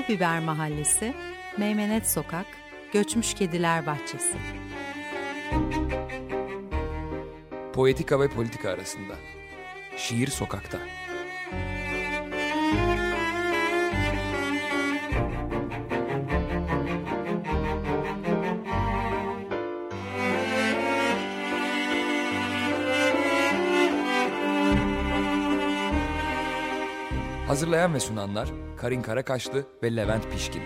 Pulbiber 0.00 0.40
Mahallesi, 0.40 1.14
Meymenet 1.56 2.06
Sokak, 2.10 2.46
Göçmüş 2.92 3.34
Kediler 3.34 3.86
Bahçesi. 3.86 4.36
Poetika 7.72 8.20
ve 8.20 8.28
politika 8.28 8.70
arasında. 8.70 9.14
Şiir 9.96 10.28
sokakta. 10.28 10.78
Hazırlayan 27.60 27.94
ve 27.94 28.00
sunanlar 28.00 28.50
Karin 28.76 29.02
Karakaşlı 29.02 29.66
ve 29.82 29.96
Levent 29.96 30.32
Pişkin. 30.32 30.62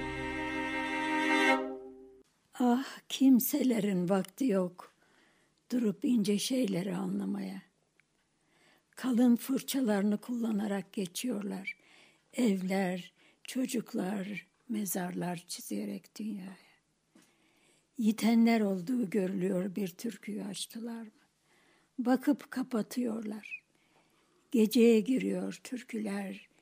Ah 2.54 2.98
kimselerin 3.08 4.08
vakti 4.08 4.46
yok 4.46 4.94
durup 5.72 6.04
ince 6.04 6.38
şeyleri 6.38 6.96
anlamaya. 6.96 7.62
Kalın 8.90 9.36
fırçalarını 9.36 10.18
kullanarak 10.18 10.92
geçiyorlar. 10.92 11.76
Evler, 12.32 13.12
çocuklar, 13.44 14.46
mezarlar 14.68 15.44
çizerek 15.48 16.18
dünyaya. 16.18 16.56
Yitenler 17.98 18.60
olduğu 18.60 19.10
görülüyor 19.10 19.76
bir 19.76 19.88
türküyü 19.88 20.44
açtılar 20.44 21.02
mı? 21.02 21.10
Bakıp 21.98 22.50
kapatıyorlar. 22.50 23.62
Geceye 24.50 25.00
giriyor 25.00 25.60
türküler 25.64 26.53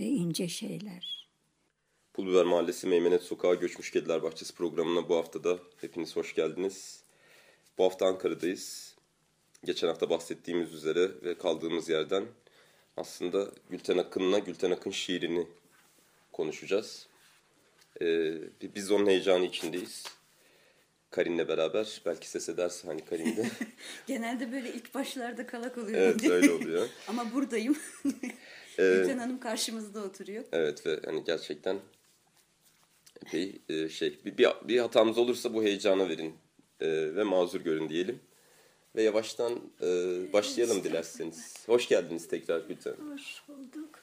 ve 0.00 0.04
ince 0.04 0.48
şeyler. 0.48 1.28
Pulbiber 2.12 2.44
Mahallesi 2.44 2.86
Meymenet 2.86 3.22
Sokağı 3.22 3.54
Göçmüş 3.54 3.90
Kediler 3.90 4.22
Bahçesi 4.22 4.54
programına 4.54 5.08
bu 5.08 5.16
hafta 5.16 5.44
da 5.44 5.58
hepiniz 5.80 6.16
hoş 6.16 6.34
geldiniz. 6.34 7.02
Bu 7.78 7.84
hafta 7.84 8.06
Ankara'dayız. 8.06 8.96
Geçen 9.64 9.88
hafta 9.88 10.10
bahsettiğimiz 10.10 10.74
üzere 10.74 11.10
ve 11.22 11.38
kaldığımız 11.38 11.88
yerden 11.88 12.24
aslında 12.96 13.50
Gülten 13.70 13.98
Akın'la 13.98 14.38
Gülten 14.38 14.70
Akın 14.70 14.90
şiirini 14.90 15.46
konuşacağız. 16.32 17.06
Ee, 18.02 18.34
biz 18.74 18.90
onun 18.90 19.06
heyecanı 19.06 19.44
içindeyiz. 19.44 20.04
Karin'le 21.10 21.48
beraber. 21.48 22.02
Belki 22.06 22.28
ses 22.28 22.48
ederse 22.48 22.88
hani 22.88 23.04
Karin 23.04 23.36
de. 23.36 23.50
Genelde 24.06 24.52
böyle 24.52 24.72
ilk 24.72 24.94
başlarda 24.94 25.46
kalak 25.46 25.78
oluyor. 25.78 25.98
evet 25.98 26.30
öyle 26.30 26.50
oluyor. 26.50 26.88
Ama 27.08 27.32
buradayım. 27.32 27.76
Gülten 28.82 29.18
Hanım 29.18 29.40
karşımızda 29.40 30.02
oturuyor. 30.02 30.44
Evet 30.52 30.86
ve 30.86 31.00
hani 31.04 31.24
gerçekten 31.24 31.78
epey 33.26 33.60
e, 33.68 33.88
şey 33.88 34.18
bir, 34.24 34.38
bir, 34.38 34.48
bir 34.64 34.78
hatamız 34.78 35.18
olursa 35.18 35.54
bu 35.54 35.62
heyecana 35.62 36.08
verin 36.08 36.34
e, 36.80 36.88
ve 37.16 37.22
mazur 37.22 37.60
görün 37.60 37.88
diyelim. 37.88 38.20
Ve 38.96 39.02
yavaştan 39.02 39.52
e, 39.82 39.86
başlayalım 40.32 40.84
dilerseniz. 40.84 41.68
Hoş 41.68 41.88
geldiniz 41.88 42.28
tekrar 42.28 42.60
Gülten. 42.60 42.94
Hoş 43.12 43.42
bulduk. 43.48 44.00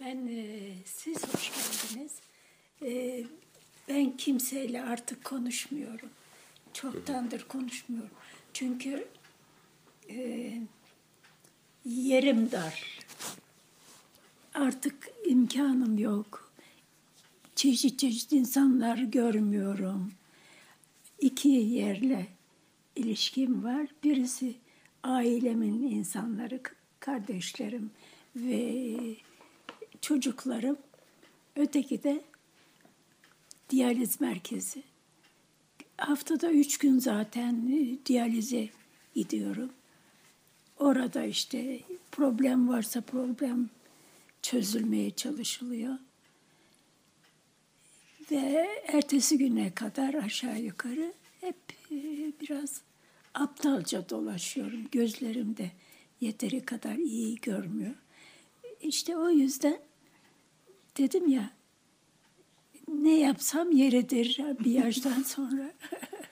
Ben 0.00 0.26
e, 0.26 0.70
siz 0.84 1.16
hoş 1.34 1.50
geldiniz. 1.50 2.12
E, 2.82 3.24
ben 3.88 4.16
kimseyle 4.16 4.82
artık 4.82 5.24
konuşmuyorum. 5.24 6.08
Çoktandır 6.72 7.48
konuşmuyorum. 7.48 8.10
Çünkü 8.52 9.08
e, 10.10 10.52
yerim 11.84 12.52
dar. 12.52 12.98
Artık 14.56 15.08
imkanım 15.26 15.98
yok. 15.98 16.52
Çeşit 17.54 17.98
çeşit 17.98 18.32
insanlar 18.32 18.98
görmüyorum. 18.98 20.12
İki 21.20 21.48
yerle 21.48 22.26
ilişkim 22.96 23.64
var. 23.64 23.86
Birisi 24.04 24.54
ailemin 25.02 25.82
insanları, 25.82 26.60
kardeşlerim 27.00 27.90
ve 28.36 28.96
çocuklarım. 30.00 30.76
Öteki 31.56 32.02
de 32.02 32.24
diyaliz 33.70 34.20
merkezi. 34.20 34.82
Haftada 35.96 36.52
üç 36.52 36.78
gün 36.78 36.98
zaten 36.98 37.70
diyalize 38.06 38.68
gidiyorum. 39.14 39.70
Orada 40.78 41.24
işte 41.24 41.80
problem 42.12 42.68
varsa 42.68 43.00
problem 43.00 43.70
çözülmeye 44.50 45.10
çalışılıyor. 45.10 45.94
Ve 48.30 48.68
ertesi 48.86 49.38
güne 49.38 49.74
kadar 49.74 50.14
aşağı 50.14 50.60
yukarı 50.60 51.12
hep 51.40 51.56
e, 51.90 51.96
biraz 52.40 52.80
aptalca 53.34 54.08
dolaşıyorum. 54.08 54.88
Gözlerim 54.92 55.56
de 55.56 55.70
yeteri 56.20 56.64
kadar 56.64 56.94
iyi 56.94 57.40
görmüyor. 57.40 57.94
İşte 58.80 59.16
o 59.16 59.30
yüzden 59.30 59.80
dedim 60.98 61.28
ya 61.28 61.50
ne 62.88 63.18
yapsam 63.18 63.72
yeridir 63.72 64.40
bir 64.64 64.70
yaştan 64.70 65.22
sonra. 65.26 65.72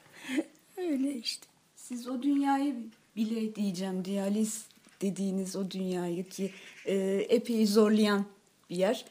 Öyle 0.76 1.14
işte. 1.14 1.46
Siz 1.76 2.08
o 2.08 2.22
dünyayı 2.22 2.76
bile 3.16 3.54
diyeceğim 3.54 4.04
diyaliz 4.04 4.66
dediğiniz 5.00 5.56
o 5.56 5.70
dünyayı 5.70 6.28
ki 6.28 6.50
e, 6.86 6.94
epey 7.28 7.66
zorlayan 7.66 8.24
bir 8.70 8.76
yer. 8.76 9.04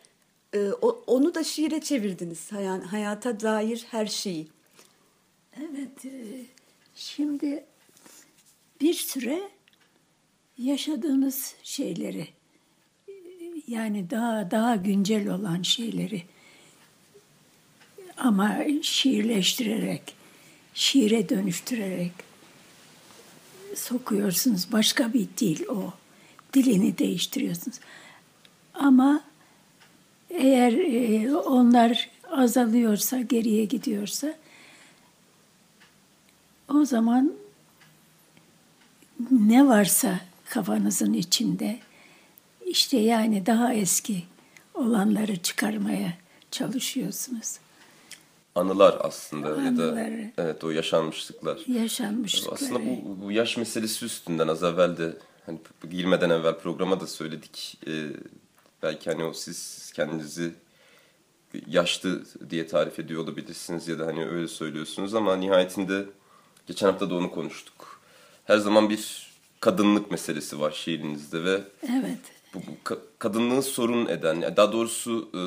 E, 0.54 0.60
o, 0.82 1.04
onu 1.08 1.36
da 1.36 1.44
şiire 1.44 1.82
çevirdiniz. 1.82 2.52
Hay 2.52 2.66
hayata 2.66 3.40
dair 3.40 3.86
her 3.92 4.06
şeyi. 4.06 4.48
Evet. 5.58 6.06
E, 6.06 6.12
şimdi 6.96 7.66
bir 8.82 8.94
süre 8.94 9.42
yaşadığımız 10.58 11.56
şeyleri 11.64 12.28
yani 13.68 14.10
daha 14.10 14.52
daha 14.52 14.76
güncel 14.76 15.30
olan 15.30 15.62
şeyleri 15.62 16.24
ama 18.18 18.58
şiirleştirerek, 18.82 20.16
şiire 20.74 21.30
dönüştürerek 21.30 22.12
sokuyorsunuz. 23.76 24.72
Başka 24.72 25.14
bir 25.14 25.28
dil 25.38 25.68
o. 25.68 25.94
Dilini 26.54 26.98
değiştiriyorsunuz. 26.98 27.80
Ama 28.74 29.22
eğer 30.30 30.74
e, 30.74 31.36
onlar 31.36 32.10
azalıyorsa, 32.32 33.20
geriye 33.20 33.66
gidiyorsa 33.66 34.34
o 36.70 36.86
zaman 36.86 37.34
ne 39.32 39.68
varsa 39.68 40.20
kafanızın 40.50 41.14
içinde 41.14 41.80
işte 42.66 42.98
yani 42.98 43.46
daha 43.46 43.74
eski 43.74 44.24
olanları 44.74 45.38
çıkarmaya 45.38 46.14
çalışıyorsunuz. 46.52 47.58
Anılar 48.56 48.98
aslında 49.02 49.48
Anıları. 49.48 49.66
ya 49.66 50.28
da 50.28 50.34
evet 50.38 50.64
o 50.64 50.72
yaşanmışlıklar. 50.72 51.60
Yaşanmışlıklar. 51.68 52.54
Aslında 52.54 52.80
bu, 52.86 53.18
bu 53.24 53.32
yaş 53.32 53.58
meselesi 53.58 54.06
üstünden 54.06 54.48
az 54.48 54.64
evvel 54.64 54.98
de 54.98 55.18
hani 55.46 55.60
girmeden 55.90 56.30
evvel 56.30 56.60
programa 56.60 57.00
da 57.00 57.08
söyledik. 57.08 57.78
Ee, 57.88 58.08
belki 58.84 59.12
hani 59.12 59.24
o 59.24 59.34
siz 59.34 59.92
kendinizi 59.96 60.54
yaşlı 61.68 62.24
diye 62.50 62.68
tarif 62.68 63.00
ediyor 63.00 63.24
olabilirsiniz 63.24 63.88
ya 63.88 64.00
da 64.00 64.06
hani 64.06 64.26
öyle 64.26 64.48
söylüyorsunuz 64.48 65.16
ama 65.16 65.36
nihayetinde 65.36 66.06
geçen 66.68 66.88
hafta 66.88 67.10
da 67.10 67.16
onu 67.16 67.32
konuştuk. 67.32 68.02
Her 68.46 68.58
zaman 68.58 68.90
bir 68.90 69.34
kadınlık 69.60 70.12
meselesi 70.12 70.60
var 70.60 70.72
şiirinizde 70.72 71.44
ve 71.44 71.62
evet. 71.90 72.20
bu, 72.54 72.60
bu 72.60 73.00
kadınlığı 73.20 73.62
sorun 73.62 74.06
eden, 74.06 74.42
daha 74.42 74.72
doğrusu 74.72 75.30
e, 75.34 75.42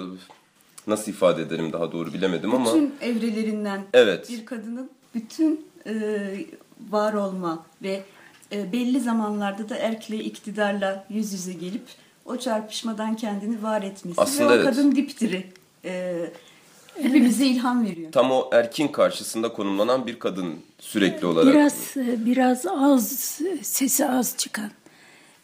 nasıl 0.91 1.13
ifade 1.13 1.43
ederim 1.43 1.73
daha 1.73 1.93
doğru 1.93 2.13
bilemedim 2.13 2.51
bütün 2.51 2.61
ama. 2.61 2.75
Bütün 2.75 2.95
evrelerinden 3.01 3.87
evet. 3.93 4.29
bir 4.31 4.47
kadının 4.47 4.91
bütün 5.15 5.67
e, 5.87 6.47
var 6.91 7.15
olma 7.15 7.67
ve 7.83 8.05
e, 8.53 8.73
belli 8.73 9.01
zamanlarda 9.01 9.69
da 9.69 9.77
erkle 9.77 10.17
iktidarla 10.17 11.05
yüz 11.11 11.33
yüze 11.33 11.53
gelip 11.53 11.85
o 12.25 12.37
çarpışmadan 12.37 13.17
kendini 13.17 13.63
var 13.63 13.83
etmesi 13.83 14.21
Aslında 14.21 14.49
ve 14.49 14.53
o 14.53 14.57
evet. 14.57 14.65
kadın 14.65 14.97
diptiri 14.97 15.47
e, 15.85 16.17
hepimize 17.03 17.47
evet. 17.47 17.57
ilham 17.57 17.87
veriyor. 17.87 18.13
Tam 18.13 18.33
o 18.33 18.51
erkin 18.53 18.89
karşısında 18.89 19.53
konumlanan 19.53 20.07
bir 20.07 20.19
kadın 20.19 20.55
sürekli 20.79 21.27
olarak. 21.27 21.55
Biraz 21.55 21.97
biraz 22.27 22.67
az 22.67 23.09
sesi 23.63 24.07
az 24.07 24.35
çıkan 24.37 24.71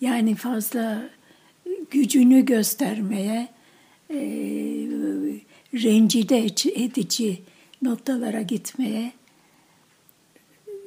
yani 0.00 0.34
fazla 0.34 1.02
gücünü 1.90 2.44
göstermeye 2.44 3.48
e, 4.10 4.16
rencide 5.74 6.38
edici 6.84 7.42
noktalara 7.82 8.42
gitmeye 8.42 9.12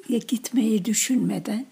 gitmeyi 0.09 0.85
düşünmeden 0.85 1.65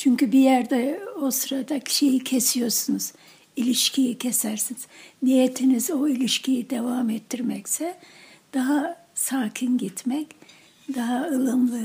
çünkü 0.00 0.32
bir 0.32 0.38
yerde 0.38 1.00
o 1.22 1.30
sırada 1.30 1.80
şeyi 1.88 2.24
kesiyorsunuz 2.24 3.12
ilişkiyi 3.56 4.18
kesersiniz. 4.18 4.86
Niyetiniz 5.22 5.90
o 5.90 6.08
ilişkiyi 6.08 6.70
devam 6.70 7.10
ettirmekse 7.10 7.98
daha 8.54 8.96
sakin 9.14 9.78
gitmek, 9.78 10.26
daha 10.94 11.24
ılımlı 11.26 11.80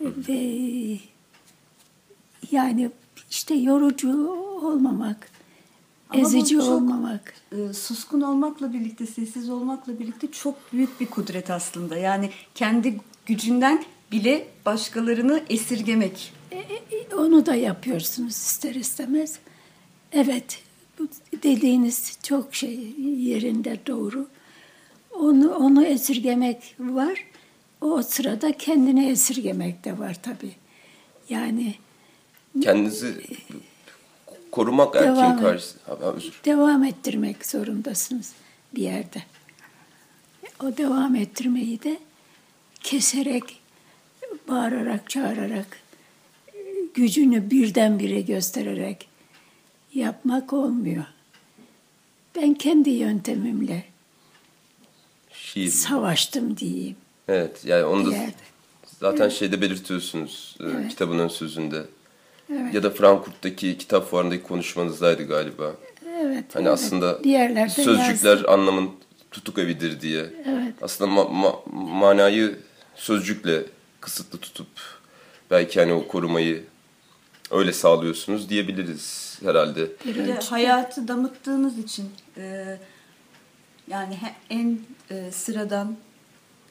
ve 0.00 0.98
yani 2.50 2.90
işte 3.30 3.54
yorucu 3.54 4.28
olmamak, 4.62 5.30
Ama 6.10 6.20
ezici 6.22 6.54
çok- 6.54 6.62
olmamak. 6.68 7.34
e, 7.52 7.72
suskun 7.72 8.20
olmakla 8.20 8.72
birlikte, 8.72 9.06
sessiz 9.06 9.50
olmakla 9.50 9.98
birlikte 9.98 10.26
çok 10.32 10.72
büyük 10.72 11.00
bir 11.00 11.06
kudret 11.06 11.50
aslında. 11.50 11.96
Yani 11.96 12.30
kendi 12.54 13.00
gücünden 13.26 13.84
bile 14.12 14.48
başkalarını 14.66 15.42
esirgemek. 15.50 16.32
Onu 17.16 17.46
da 17.46 17.54
yapıyorsunuz 17.54 18.32
ister 18.32 18.74
istemez. 18.74 19.38
Evet, 20.12 20.62
dediğiniz 21.42 22.18
çok 22.22 22.54
şey 22.54 22.78
yerinde 23.00 23.78
doğru. 23.86 24.28
Onu 25.10 25.54
onu 25.54 25.84
esirgemek 25.84 26.74
var. 26.78 27.24
O 27.80 28.02
sırada 28.02 28.52
kendini 28.52 29.10
esirgemek 29.10 29.84
de 29.84 29.98
var 29.98 30.16
tabii. 30.22 30.52
Yani 31.28 31.74
Kendinizi 32.62 33.24
korumak 34.52 34.94
Devam 34.94 35.18
erkeğin 35.18 35.38
karşısında. 35.38 36.14
Devam 36.44 36.84
ettirmek 36.84 37.46
zorundasınız 37.46 38.32
bir 38.74 38.82
yerde. 38.82 39.22
O 40.62 40.76
devam 40.76 41.14
ettirmeyi 41.14 41.82
de 41.82 41.98
keserek, 42.80 43.60
bağırarak, 44.48 45.10
çağırarak, 45.10 45.78
gücünü 47.00 47.50
birdenbire 47.50 48.20
göstererek 48.20 49.08
yapmak 49.94 50.52
olmuyor. 50.52 51.04
Ben 52.36 52.54
kendi 52.54 52.90
yöntemimle 52.90 53.84
Şiir. 55.32 55.68
savaştım 55.70 56.56
diyeyim 56.56 56.96
Evet 57.28 57.64
yani 57.64 57.84
onu 57.84 58.10
da 58.12 58.16
zaten 59.00 59.28
şeyde 59.28 59.60
belirtiyorsunuz 59.60 60.56
e, 60.60 60.64
Evet. 60.64 60.88
kitabın 60.88 61.18
ön 61.18 61.28
sözünde. 61.28 61.84
Evet. 62.52 62.74
Ya 62.74 62.82
da 62.82 62.90
Frankfurt'taki 62.90 63.78
kitap 63.78 64.10
fuarındaki 64.10 64.42
konuşmanızdaydı 64.42 65.28
galiba. 65.28 65.72
Evet. 66.20 66.44
Hani 66.54 66.62
evet. 66.68 66.72
aslında 66.72 67.24
bir 67.24 67.30
yerlerde 67.30 67.70
sözcükler 67.82 68.30
yazdım. 68.36 68.50
anlamın 68.50 68.90
tutuk 69.30 69.58
evidir 69.58 70.00
diye. 70.00 70.26
Evet. 70.46 70.74
Aslında 70.82 71.10
ma- 71.10 71.30
ma- 71.30 71.72
manayı 71.98 72.58
sözcükle 72.94 73.62
kısıtlı 74.00 74.38
tutup 74.38 74.68
belki 75.50 75.80
hani 75.80 75.92
o 75.92 76.06
korumayı 76.08 76.64
öyle 77.50 77.72
sağlıyorsunuz 77.72 78.48
diyebiliriz 78.48 79.38
herhalde. 79.42 79.88
Bir 80.04 80.14
de 80.14 80.34
hayatı 80.34 81.08
damıttığınız 81.08 81.78
için 81.78 82.10
e, 82.36 82.76
yani 83.88 84.18
en 84.50 84.78
e, 85.10 85.30
sıradan 85.32 85.96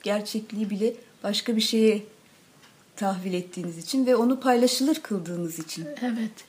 gerçekliği 0.03 0.69
bile 0.69 0.93
başka 1.23 1.55
bir 1.55 1.61
şeye 1.61 2.03
tahvil 2.95 3.33
ettiğiniz 3.33 3.77
için 3.77 4.05
ve 4.05 4.15
onu 4.15 4.39
paylaşılır 4.39 4.95
kıldığınız 4.95 5.59
için. 5.59 5.85
Evet. 6.01 6.45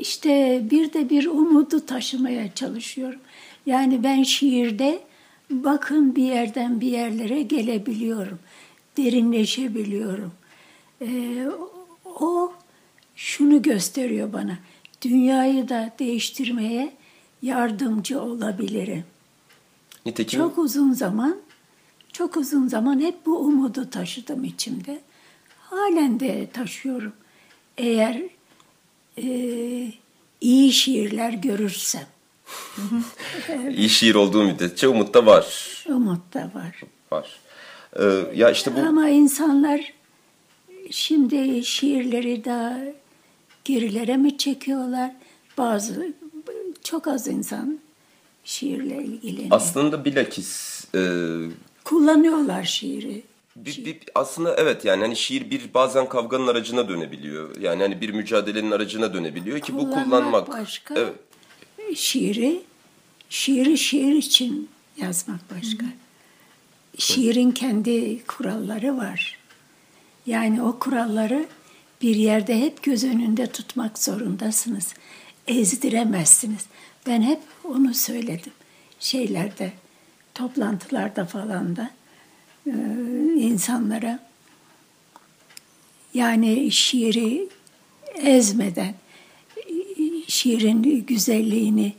İşte 0.00 0.62
bir 0.70 0.92
de 0.92 1.10
bir 1.10 1.26
umudu 1.26 1.86
taşımaya 1.86 2.54
çalışıyorum. 2.54 3.20
Yani 3.66 4.04
ben 4.04 4.22
şiirde 4.22 5.02
bakın 5.50 6.16
bir 6.16 6.22
yerden 6.22 6.80
bir 6.80 6.86
yerlere 6.86 7.42
gelebiliyorum. 7.42 8.38
Derinleşebiliyorum. 8.96 10.32
Ee, 11.02 11.46
o 12.04 12.52
şunu 13.22 13.62
gösteriyor 13.62 14.32
bana. 14.32 14.58
Dünyayı 15.02 15.68
da 15.68 15.92
değiştirmeye 15.98 16.92
yardımcı 17.42 18.20
olabilirim. 18.20 19.04
Nitekim 20.06 20.40
Çok 20.40 20.58
uzun 20.58 20.92
zaman, 20.92 21.36
çok 22.12 22.36
uzun 22.36 22.68
zaman 22.68 23.00
hep 23.00 23.26
bu 23.26 23.38
umudu 23.38 23.90
taşıdım 23.90 24.44
içimde. 24.44 25.00
Halen 25.58 26.20
de 26.20 26.48
taşıyorum. 26.52 27.12
Eğer 27.78 28.22
e, 29.18 29.26
iyi 30.40 30.72
şiirler 30.72 31.32
görürsem, 31.32 32.06
iyi 33.76 33.88
şiir 33.88 34.14
olduğu 34.14 34.44
müddetçe 34.44 34.88
umut 34.88 35.14
da 35.14 35.26
var. 35.26 35.84
umut 35.88 36.34
da 36.34 36.50
var. 36.54 36.80
Var. 37.12 37.40
Ee, 38.00 38.24
ya 38.34 38.50
işte 38.50 38.76
bu 38.76 38.80
Ama 38.80 39.08
insanlar 39.08 39.92
şimdi 40.90 41.64
şiirleri 41.64 42.44
daha 42.44 42.78
gerilere 43.64 44.16
mi 44.16 44.38
çekiyorlar? 44.38 45.10
Bazı, 45.58 46.12
çok 46.84 47.06
az 47.08 47.28
insan 47.28 47.78
şiirle 48.44 49.04
ilgileniyor. 49.04 49.48
aslında 49.50 50.04
bilakis 50.04 50.84
e, 50.94 51.00
Kullanıyorlar 51.84 52.64
şiiri. 52.64 53.22
Bir, 53.56 53.84
bir- 53.84 53.98
aslında 54.14 54.54
evet 54.56 54.84
yani 54.84 55.02
hani 55.02 55.16
şiir 55.16 55.50
bir 55.50 55.74
bazen 55.74 56.08
kavganın 56.08 56.46
aracına 56.46 56.88
dönebiliyor. 56.88 57.56
Yani 57.60 57.82
hani 57.82 58.00
bir 58.00 58.10
mücadelenin 58.10 58.70
aracına 58.70 59.14
dönebiliyor 59.14 59.60
ki 59.60 59.74
bu 59.74 59.78
Kullanmak 59.78 60.04
kullanmak. 60.04 60.48
başka. 60.48 60.94
Evet. 60.94 61.14
şiiri 61.98 62.62
şiiri 63.28 63.78
şiir 63.78 64.14
için 64.16 64.68
yazmak 64.96 65.40
başka. 65.56 65.86
Şiirin 66.98 67.50
kendi 67.50 68.24
kuralları 68.26 68.96
var. 68.96 69.38
Yani 70.26 70.62
o 70.62 70.78
kuralları 70.78 71.46
bir 72.02 72.16
yerde 72.16 72.60
hep 72.60 72.82
göz 72.82 73.04
önünde 73.04 73.46
tutmak 73.46 73.98
zorundasınız. 73.98 74.94
Ezdiremezsiniz. 75.46 76.66
Ben 77.06 77.22
hep 77.22 77.40
onu 77.64 77.94
söyledim. 77.94 78.52
Şeylerde, 79.00 79.72
toplantılarda 80.34 81.24
falan 81.24 81.76
da 81.76 81.90
e, 82.66 82.72
insanlara 83.36 84.18
yani 86.14 86.70
şiiri 86.70 87.48
ezmeden, 88.14 88.94
şiirin 90.26 90.82
güzelliğini 91.06 91.92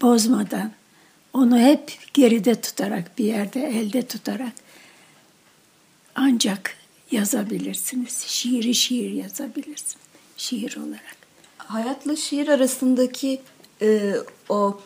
bozmadan, 0.00 0.72
onu 1.32 1.58
hep 1.58 1.98
geride 2.14 2.60
tutarak, 2.60 3.18
bir 3.18 3.24
yerde 3.24 3.66
elde 3.66 4.06
tutarak 4.06 4.52
ancak 6.14 6.77
yazabilirsiniz. 7.10 8.24
Şiiri 8.26 8.74
şiir 8.74 9.10
yazabilirsiniz. 9.10 9.96
Şiir 10.36 10.76
olarak. 10.76 11.16
Hayatla 11.58 12.16
şiir 12.16 12.48
arasındaki 12.48 13.40
e, 13.82 14.14
o 14.48 14.80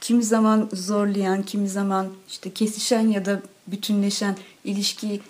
kimi 0.00 0.22
zaman 0.22 0.68
zorlayan, 0.72 1.42
kimi 1.42 1.68
zaman 1.68 2.08
işte 2.28 2.52
kesişen 2.52 3.08
ya 3.08 3.24
da 3.24 3.42
bütünleşen 3.66 4.36
ilişkiyi 4.64 5.20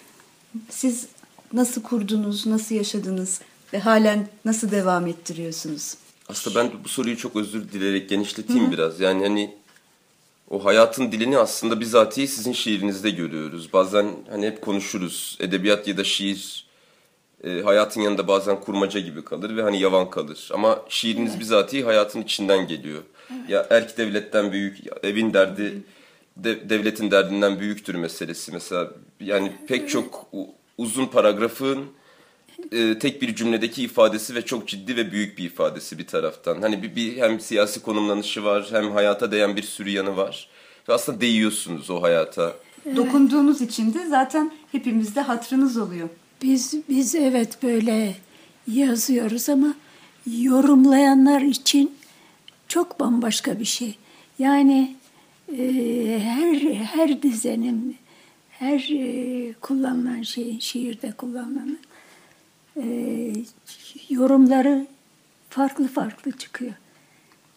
siz 0.68 1.06
nasıl 1.52 1.82
kurdunuz, 1.82 2.46
nasıl 2.46 2.74
yaşadınız 2.74 3.40
ve 3.72 3.78
halen 3.78 4.28
nasıl 4.44 4.70
devam 4.70 5.06
ettiriyorsunuz? 5.06 5.94
Aslında 6.28 6.58
ben 6.58 6.84
bu 6.84 6.88
soruyu 6.88 7.16
çok 7.16 7.36
özür 7.36 7.72
dileyerek 7.72 8.08
genişleteyim 8.08 8.72
biraz. 8.72 9.00
Yani 9.00 9.22
hani 9.22 9.54
o 10.50 10.64
hayatın 10.64 11.12
dilini 11.12 11.38
aslında 11.38 11.80
bizatihi 11.80 12.28
sizin 12.28 12.52
şiirinizde 12.52 13.10
görüyoruz. 13.10 13.72
Bazen 13.72 14.10
hani 14.30 14.46
hep 14.46 14.62
konuşuruz. 14.62 15.36
Edebiyat 15.40 15.88
ya 15.88 15.96
da 15.96 16.04
şiir 16.04 16.66
e, 17.44 17.60
hayatın 17.62 18.00
yanında 18.00 18.28
bazen 18.28 18.60
kurmaca 18.60 19.00
gibi 19.00 19.24
kalır 19.24 19.56
ve 19.56 19.62
hani 19.62 19.80
yavan 19.80 20.10
kalır. 20.10 20.48
Ama 20.54 20.82
şiiriniz 20.88 21.40
bizatihi 21.40 21.84
hayatın 21.84 22.22
içinden 22.22 22.68
geliyor. 22.68 23.02
Ya 23.48 23.66
erk 23.70 23.98
devletten 23.98 24.52
büyük, 24.52 24.78
evin 25.02 25.34
derdi 25.34 25.82
de- 26.36 26.70
devletin 26.70 27.10
derdinden 27.10 27.60
büyüktür 27.60 27.94
meselesi. 27.94 28.52
Mesela 28.52 28.90
yani 29.20 29.52
pek 29.68 29.88
çok 29.88 30.26
uzun 30.78 31.06
paragrafın 31.06 31.84
e, 32.72 32.98
tek 32.98 33.22
bir 33.22 33.34
cümledeki 33.34 33.82
ifadesi 33.82 34.34
ve 34.34 34.42
çok 34.42 34.68
ciddi 34.68 34.96
ve 34.96 35.12
büyük 35.12 35.38
bir 35.38 35.44
ifadesi 35.44 35.98
bir 35.98 36.06
taraftan. 36.06 36.62
Hani 36.62 36.82
bir, 36.82 36.96
bir 36.96 37.16
hem 37.16 37.40
siyasi 37.40 37.82
konumlanışı 37.82 38.44
var 38.44 38.68
hem 38.70 38.90
hayata 38.90 39.32
değen 39.32 39.56
bir 39.56 39.62
sürü 39.62 39.90
yanı 39.90 40.16
var. 40.16 40.48
Ve 40.88 40.92
aslında 40.92 41.20
değiyorsunuz 41.20 41.90
o 41.90 42.02
hayata. 42.02 42.54
Dokunduğunuz 42.96 43.60
için 43.60 43.94
de 43.94 44.06
zaten 44.06 44.52
hepimizde 44.72 45.20
hatrınız 45.20 45.76
oluyor. 45.76 46.08
Biz 46.42 46.74
biz 46.88 47.14
evet 47.14 47.62
böyle 47.62 48.14
yazıyoruz 48.68 49.48
ama 49.48 49.74
yorumlayanlar 50.26 51.40
için 51.40 51.92
çok 52.68 53.00
bambaşka 53.00 53.60
bir 53.60 53.64
şey. 53.64 53.98
Yani 54.38 54.96
e, 55.58 56.20
her 56.22 56.54
her 56.72 57.22
dizenin, 57.22 57.96
her 58.50 58.88
e, 58.90 59.52
kullanılan 59.52 60.22
şeyin 60.22 60.58
şiirde 60.58 61.12
kullanılan 61.12 61.78
e, 62.76 63.32
yorumları 64.10 64.86
farklı 65.50 65.88
farklı 65.88 66.32
çıkıyor. 66.32 66.72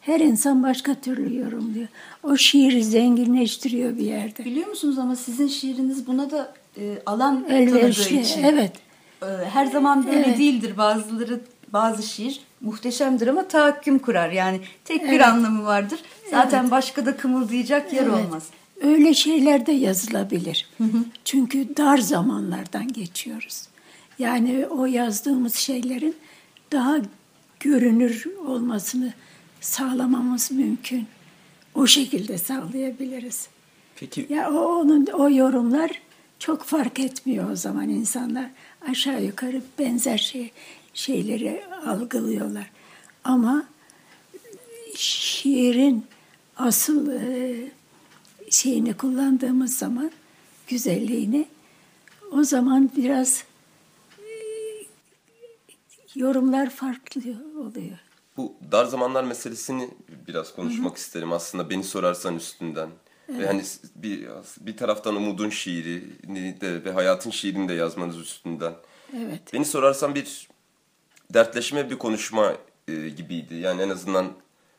Her 0.02 0.20
insan 0.20 0.64
başka 0.64 0.96
türlü 0.96 1.38
yorumluyor. 1.40 1.88
O 2.24 2.38
şiiri 2.38 2.84
zenginleştiriyor 2.84 3.98
bir 3.98 4.06
yerde. 4.06 4.46
Biliyor 4.46 4.68
musunuz 4.68 5.00
ama 5.00 5.16
sizin 5.16 5.48
şiiriniz 5.48 6.08
buna 6.08 6.32
da 6.32 6.54
e, 6.78 6.98
alan 7.06 7.36
tanıdığı 7.48 7.54
Elverişli, 7.78 8.22
için. 8.22 8.44
evet. 8.44 8.72
E, 9.22 9.26
her 9.50 9.66
zaman 9.66 10.08
böyle 10.08 10.20
Evet. 10.20 10.38
değildir. 10.40 10.78
Bazıları 10.78 11.40
bazı 11.74 12.04
şiir 12.04 12.40
muhteşemdir 12.62 13.28
ama 13.28 13.48
tahakküm 13.48 14.00
kurar. 14.00 14.30
Yani 14.32 14.60
tek 14.86 15.04
bir 15.04 15.08
Evet. 15.10 15.26
anlamı 15.28 15.64
vardır. 15.66 16.00
Zaten 16.32 16.72
başka 16.72 17.06
da 17.06 17.18
kımıldayacak 17.18 17.94
yer 17.94 18.04
Evet. 18.04 18.14
olmaz. 18.26 18.44
öyle 18.82 19.14
şeyler 19.14 19.66
de 19.66 19.72
yazılabilir. 19.72 20.70
Çünkü 21.26 21.78
dar 21.78 21.98
zamanlardan 21.98 22.88
geçiyoruz. 22.88 23.62
Yani 24.20 24.68
o 24.68 24.86
yazdığımız 24.86 25.56
şeylerin 25.56 26.16
daha 26.72 26.98
görünür 27.60 28.26
olmasını 28.48 29.14
sağlamamız 29.62 30.52
mümkün. 30.52 31.08
O 31.76 31.88
şekilde 31.88 32.38
sağlayabiliriz. 32.38 33.48
Peki 33.96 34.28
Ya 34.30 34.52
o 34.52 34.80
onun 34.80 35.06
o 35.06 35.30
yorumlar 35.30 36.02
çok 36.40 36.64
fark 36.64 37.00
etmiyor 37.00 37.52
o 37.52 37.56
zaman 37.56 37.90
insanlar 37.90 38.50
aşağı 38.90 39.24
yukarı 39.24 39.62
benzer 39.80 40.18
şey 40.18 40.52
şeyleri 40.94 41.64
algılıyorlar. 41.86 42.72
Ama 43.24 43.64
şiirin 44.96 46.06
asıl 46.58 47.12
e, 47.12 47.56
şeyini 48.50 48.94
kullandığımız 48.94 49.78
zaman 49.78 50.12
güzelliğini 50.68 51.46
o 52.32 52.44
zaman 52.44 52.92
biraz 52.98 53.44
yorumlar 56.16 56.70
farklı 56.70 57.22
oluyor. 57.58 57.98
bu 58.38 58.56
dar 58.72 58.86
zamanlar 58.86 59.24
meselesini 59.24 59.90
biraz 60.28 60.56
konuşmak 60.56 60.98
isterim 60.98 61.34
aslında 61.34 61.70
beni 61.70 61.84
sorarsan 61.84 62.36
üstünden. 62.36 62.90
Ve 63.30 63.48
hani 63.48 63.64
bir 63.96 64.28
bir 64.60 64.78
taraftan 64.78 65.16
umudun 65.16 65.50
şiirini 65.50 66.62
de 66.62 66.86
ve 66.86 66.92
hayatın 66.92 67.30
şiirini 67.30 67.70
de 67.70 67.74
yazmanız 67.74 68.18
üstünden. 68.18 68.74
Evet. 69.18 69.54
Beni 69.54 69.66
sorarsan 69.66 70.16
bir 70.16 70.48
dertleşme 71.34 71.90
bir 71.90 71.98
konuşma 71.98 72.54
e, 72.88 73.10
gibiydi. 73.10 73.56
Yani 73.56 73.82
en 73.82 73.90
azından 73.90 74.28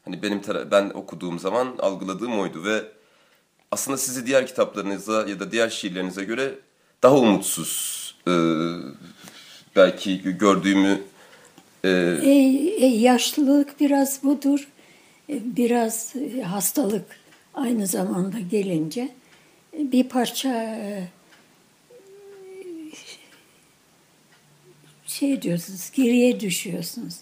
hani 0.05 0.23
benim 0.23 0.43
ben 0.71 0.91
okuduğum 0.91 1.39
zaman 1.39 1.75
algıladığım 1.79 2.39
oydu 2.39 2.65
ve 2.65 2.85
aslında 3.71 3.99
sizi 3.99 4.27
diğer 4.27 4.47
kitaplarınıza 4.47 5.27
ya 5.29 5.41
da 5.41 5.53
diğer 5.53 5.71
şiirlerinize 5.71 6.25
göre 6.25 6.55
daha 7.03 7.17
umutsuz 7.17 8.15
e, 8.29 8.33
belki 9.77 10.39
gördüğümü 10.39 11.03
e, 11.85 12.19
E, 12.81 12.87
yaşlılık 12.87 13.81
biraz 13.81 14.23
budur. 14.23 14.69
E, 15.29 15.57
biraz 15.57 16.13
e, 16.17 16.43
hastalık 16.43 17.05
aynı 17.55 17.87
zamanda 17.87 18.39
gelince 18.41 19.09
e, 19.79 19.93
bir 19.93 20.05
parça 20.09 20.49
e, 20.55 21.09
şey 25.07 25.43
diyorsunuz, 25.43 25.91
geriye 25.95 26.41
düşüyorsunuz. 26.41 27.15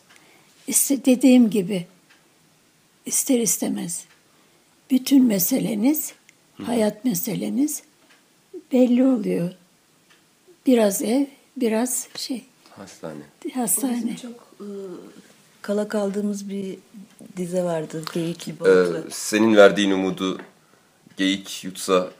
İşte 0.68 1.04
dediğim 1.04 1.50
gibi 1.50 1.86
ister 3.06 3.38
istemez 3.38 4.04
bütün 4.90 5.24
meseleniz, 5.24 6.12
hayat 6.62 7.04
meseleniz 7.04 7.82
belli 8.72 9.04
oluyor. 9.06 9.54
Biraz 10.66 11.02
ev, 11.02 11.26
biraz 11.56 12.08
şey, 12.16 12.44
hastane. 12.70 13.22
hastane. 13.54 13.96
Bizim 13.96 14.16
çok 14.16 14.51
kala 15.62 15.88
kaldığımız 15.88 16.48
bir 16.50 16.78
dize 17.36 17.62
vardı. 17.62 18.02
Geyikli 18.14 18.52
Ee, 18.52 18.60
balıklı. 18.60 19.04
senin 19.10 19.56
verdiğin 19.56 19.90
umudu 19.90 20.38
geyik 21.16 21.64
yutsa 21.64 22.10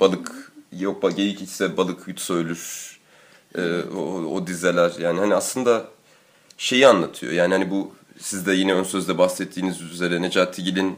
balık 0.00 0.52
yok 0.78 1.16
geyik 1.16 1.42
içse 1.42 1.76
balık 1.76 2.08
yutsa 2.08 2.34
ölür. 2.34 2.96
Ee, 3.58 3.80
o, 3.96 4.00
o 4.34 4.46
dizeler 4.46 4.92
yani 5.00 5.20
hani 5.20 5.34
aslında 5.34 5.84
şeyi 6.58 6.86
anlatıyor. 6.86 7.32
Yani 7.32 7.54
hani 7.54 7.70
bu 7.70 7.92
siz 8.18 8.46
de 8.46 8.52
yine 8.52 8.74
ön 8.74 8.82
sözde 8.84 9.18
bahsettiğiniz 9.18 9.80
üzere 9.80 10.22
Necati 10.22 10.64
Gil'in 10.64 10.96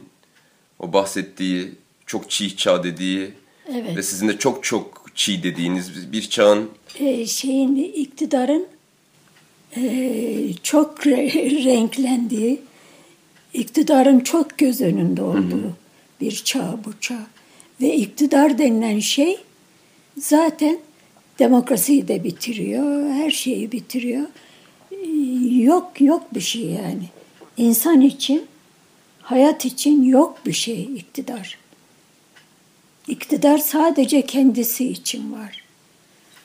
o 0.79 0.93
bahsettiği 0.93 1.75
çok 2.07 2.31
çiğ 2.31 2.57
çağ 2.57 2.85
dediği 2.85 3.35
Evet. 3.73 3.97
ve 3.97 4.03
sizin 4.03 4.29
de 4.29 4.39
çok 4.39 4.65
çok 4.65 5.05
çiğ 5.15 5.43
dediğiniz 5.43 6.13
bir 6.13 6.31
çağın 6.31 6.71
e, 6.99 7.27
şeyin 7.27 7.77
iktidarın 7.77 8.63
e, 8.63 8.78
çok 10.63 10.99
re- 10.99 11.65
renklendiği, 11.65 12.61
iktidarın 13.55 14.21
çok 14.21 14.59
göz 14.59 14.81
önünde 14.81 15.23
olduğu 15.23 15.77
bir 16.21 16.31
çağ 16.45 16.79
bu 16.85 17.01
çağ. 17.01 17.27
Ve 17.81 17.95
iktidar 17.97 18.59
denilen 18.59 18.99
şey 18.99 19.37
zaten 20.19 20.79
demokrasiyi 21.39 22.09
de 22.09 22.25
bitiriyor, 22.25 23.11
her 23.11 23.31
şeyi 23.31 23.73
bitiriyor. 23.73 24.27
E, 24.93 24.97
Yok 25.63 26.01
yok 26.01 26.35
bir 26.35 26.41
şey 26.41 26.63
yani. 26.65 27.09
İnsan 27.57 28.01
için, 28.01 28.47
hayat 29.23 29.65
için 29.65 30.05
yok 30.05 30.39
bir 30.47 30.53
şey 30.53 30.83
iktidar. 30.83 31.59
İktidar 33.09 33.59
sadece 33.59 34.23
kendisi 34.27 34.89
için 34.89 35.33
var. 35.33 35.65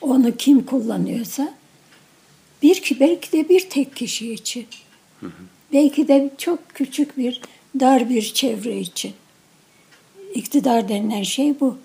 Onu 0.00 0.36
kim 0.36 0.66
kullanıyorsa 0.66 1.54
bir 2.64 2.82
ki 2.82 3.00
belki 3.00 3.32
de 3.32 3.48
bir 3.48 3.60
tek 3.70 3.96
kişi 3.96 4.32
için. 4.32 4.66
Belki 5.72 6.08
de 6.08 6.30
çok 6.38 6.68
küçük 6.68 7.18
bir 7.18 7.40
dar 7.80 8.10
bir 8.10 8.22
çevre 8.22 8.78
için. 8.78 9.12
İktidar 10.34 10.88
denilen 10.88 11.22
şey 11.22 11.60
bu. 11.60 11.78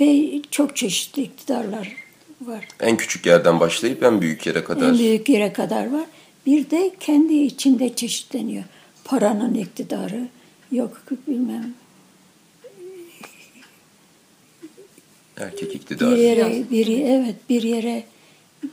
Ve 0.00 0.40
çok 0.50 0.76
çeşitli 0.76 1.22
iktidarlar 1.22 1.96
var. 2.40 2.68
en 2.80 2.96
küçük 2.96 3.26
yerden 3.26 3.60
başlayıp 3.60 4.02
en 4.02 4.20
büyük 4.20 4.46
yere 4.46 4.64
kadar. 4.64 4.88
En 4.88 4.98
büyük 4.98 5.28
yere 5.28 5.52
kadar 5.52 5.92
var. 5.92 6.06
Bir 6.46 6.70
de 6.70 6.90
kendi 7.00 7.34
içinde 7.34 7.94
çeşitleniyor. 7.94 8.64
Paranın 9.04 9.54
iktidarı, 9.54 10.28
yok 10.72 11.02
bilmem 11.28 11.74
Erkek 15.36 15.70
bir 15.70 15.74
iktidarı. 15.74 16.20
yere 16.20 16.70
bir 16.70 16.86
evet 16.86 17.36
bir 17.48 17.62
yere 17.62 18.04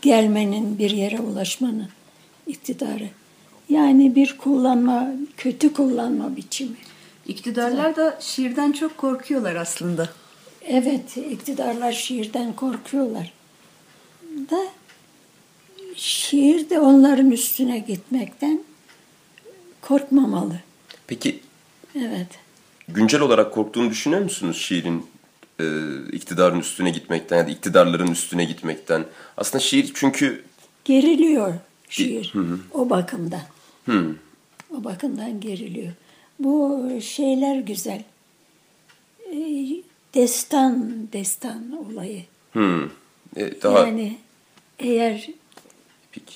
gelmenin, 0.02 0.78
bir 0.78 0.92
yere 0.92 1.20
ulaşmanın 1.20 1.90
iktidarı. 2.48 3.10
Yani 3.70 4.16
bir 4.16 4.38
kullanma, 4.38 5.12
kötü 5.38 5.74
kullanma 5.74 6.36
biçimi. 6.36 6.78
İktidarlar 7.28 7.96
da 7.96 8.18
şiirden 8.22 8.72
çok 8.72 8.98
korkuyorlar 8.98 9.56
aslında. 9.56 10.10
Evet, 10.66 11.18
iktidarlar 11.18 11.92
şiirden 11.92 12.54
korkuyorlar. 12.54 13.34
Da 14.52 14.60
şiir 15.96 16.70
de 16.70 16.80
onların 16.80 17.32
üstüne 17.32 17.80
gitmekten 17.80 18.64
korkmamalı. 19.82 20.56
Peki 21.08 21.40
Evet. 21.96 22.28
güncel 22.88 23.22
olarak 23.22 23.54
korktuğunu 23.54 23.90
düşünüyor 23.90 24.22
musunuz 24.22 24.58
şiirin 24.58 25.06
e, 25.62 26.16
iktidarın 26.16 26.60
üstüne 26.60 26.90
gitmekten 26.90 27.38
ya 27.38 27.48
da 27.48 27.52
iktidarların 27.52 28.12
üstüne 28.12 28.46
gitmekten? 28.46 29.06
Aslında 29.38 29.64
şiir 29.64 29.92
çünkü 29.94 30.44
Geriliyor 30.86 31.54
şiir 31.90 32.34
o 32.74 32.90
bakımdan. 32.90 33.42
O 34.78 34.84
bakımdan 34.84 35.40
geriliyor. 35.40 35.94
Bu 36.40 36.90
şeyler 37.02 37.60
güzel. 37.60 38.04
Ee, 39.34 39.82
Destan, 40.14 41.08
destan 41.14 41.72
olayı. 41.72 42.24
hmm, 42.54 42.84
e, 43.36 43.62
daha 43.64 43.80
Yani 43.80 44.18
eğer 44.80 45.30
Peki. 46.12 46.36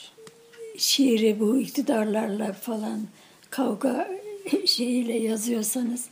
şiiri 0.77 1.39
bu 1.39 1.59
iktidarlarla 1.59 2.53
falan 2.53 3.01
kavga 3.49 4.07
şeyiyle 4.65 5.17
yazıyorsanız 5.17 6.05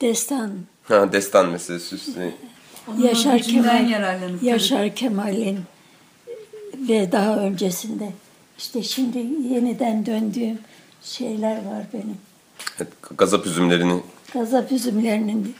destan 0.00 0.52
ha, 0.88 1.12
destan 1.12 1.48
meselesi 1.48 1.94
üstüne. 1.94 2.32
Onun 2.88 3.00
Yaşar 3.00 3.42
Kemal 3.42 3.90
yararlanıp 3.90 4.42
Yaşar 4.42 4.94
Kemal'in 4.94 5.60
ve 6.88 7.12
daha 7.12 7.36
öncesinde 7.36 8.12
işte 8.58 8.82
şimdi 8.82 9.18
yeniden 9.54 10.06
döndüğüm 10.06 10.58
şeyler 11.02 11.56
var 11.56 11.86
benim. 11.92 12.16
Evet, 12.78 12.92
gazap 13.16 13.46
üzümlerini 13.46 14.00
Gazap 14.32 14.72
üzümlerinin 14.72 15.54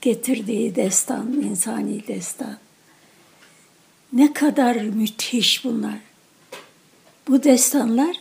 getirdiği 0.00 0.76
destan, 0.76 1.32
insani 1.32 2.06
destan. 2.06 2.58
Ne 4.12 4.32
kadar 4.32 4.76
müthiş 4.76 5.64
bunlar. 5.64 5.98
Bu 7.28 7.42
destanlar 7.42 8.16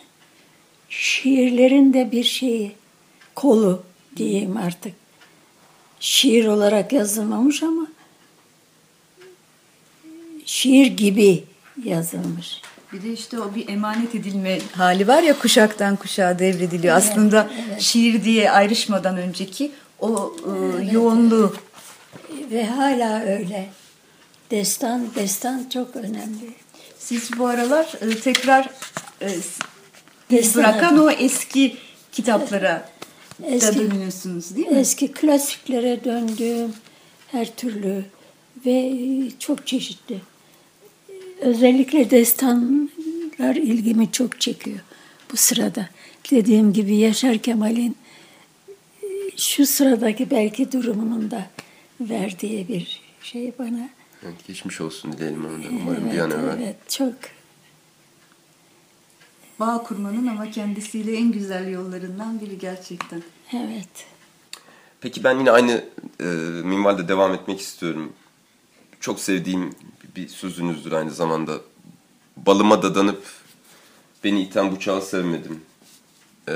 şiirlerin 0.90 1.94
de 1.94 2.12
bir 2.12 2.24
şeyi, 2.24 2.72
kolu 3.36 3.84
diyeyim 4.16 4.58
artık. 4.58 5.03
Şiir 6.04 6.46
olarak 6.46 6.94
yazılmamış 6.94 7.64
ama 7.64 7.88
şiir 10.46 10.88
gibi 10.88 11.44
yazılmış. 11.84 12.62
Bir 12.94 13.04
de 13.04 13.14
işte 13.14 13.40
o 13.40 13.56
bir 13.56 13.70
emanet 13.70 14.16
edilme 14.16 14.60
hali 14.76 15.08
var 15.08 15.24
ya 15.24 15.40
kuşaktan 15.40 15.96
kuşağa 15.96 16.40
devrediliyor. 16.40 16.96
Aslında 16.96 17.50
şiir 17.80 18.24
diye 18.24 18.52
ayrışmadan 18.52 19.18
önceki 19.18 19.72
o 20.00 20.36
e, 20.46 20.84
yoğunluğu. 20.92 21.56
Ve 22.52 22.66
hala 22.66 23.22
öyle. 23.22 23.70
Destan, 24.52 25.08
destan 25.16 25.70
çok 25.74 25.96
önemli. 25.96 26.54
Siz 27.00 27.38
bu 27.38 27.48
aralar 27.48 27.94
e, 28.02 28.20
tekrar 28.20 28.70
e, 29.22 29.30
Destan- 30.32 30.56
bırakan 30.56 31.00
o 31.00 31.10
eski 31.10 31.78
kitaplara 32.12 32.90
da 33.44 33.48
Eski- 33.56 33.80
dönüyorsunuz 33.80 34.56
değil 34.56 34.68
mi? 34.68 34.78
Eski 34.80 35.12
klasiklere 35.12 36.04
döndüm. 36.04 36.74
her 37.28 37.56
türlü 37.56 38.04
ve 38.66 38.94
çok 39.40 39.68
çeşitli. 39.68 40.18
Özellikle 41.42 42.12
destanlar 42.12 43.56
ilgimi 43.56 44.12
çok 44.12 44.42
çekiyor 44.42 44.80
bu 45.32 45.38
sırada. 45.38 45.90
Dediğim 46.32 46.74
gibi 46.74 46.96
Yaşar 46.96 47.38
Kemal'in 47.38 47.96
e, 49.04 49.08
şu 49.38 49.66
sıradaki 49.66 50.32
belki 50.32 50.72
durumunun 50.72 51.32
da 51.32 51.46
verdiği 52.02 52.68
bir 52.68 53.02
şey 53.24 53.52
bana. 53.60 53.90
Evet, 54.24 54.48
geçmiş 54.48 54.82
olsun 54.82 55.14
dileyelim 55.14 55.46
ona 55.46 55.64
da. 55.64 55.68
Umarım 55.82 56.12
bir 56.12 56.18
an 56.20 56.32
evvel. 56.32 56.58
Evet, 56.64 56.76
çok 56.90 57.14
Bağ 59.64 59.84
kurmanın 59.84 60.28
ama 60.28 60.52
kendisiyle 60.52 61.18
en 61.18 61.32
güzel 61.32 61.72
yollarından 61.72 62.42
biri 62.42 62.58
gerçekten. 62.58 63.24
evet. 63.54 64.06
Peki 65.02 65.24
ben 65.24 65.40
yine 65.40 65.52
aynı 65.52 65.86
e, 66.20 66.26
minvalde 66.64 67.08
devam 67.08 67.34
etmek 67.34 67.62
istiyorum. 67.62 68.14
Çok 69.00 69.20
sevdiğim 69.20 69.76
bir 70.16 70.28
sözünüzdür 70.28 70.92
aynı 70.92 71.12
zamanda. 71.12 71.54
Balıma 72.38 72.84
dadanıp 72.84 73.24
beni 74.24 74.42
iten 74.42 74.72
bu 74.72 74.80
çağı 74.80 75.02
sevmedim. 75.02 75.62
E, 76.48 76.54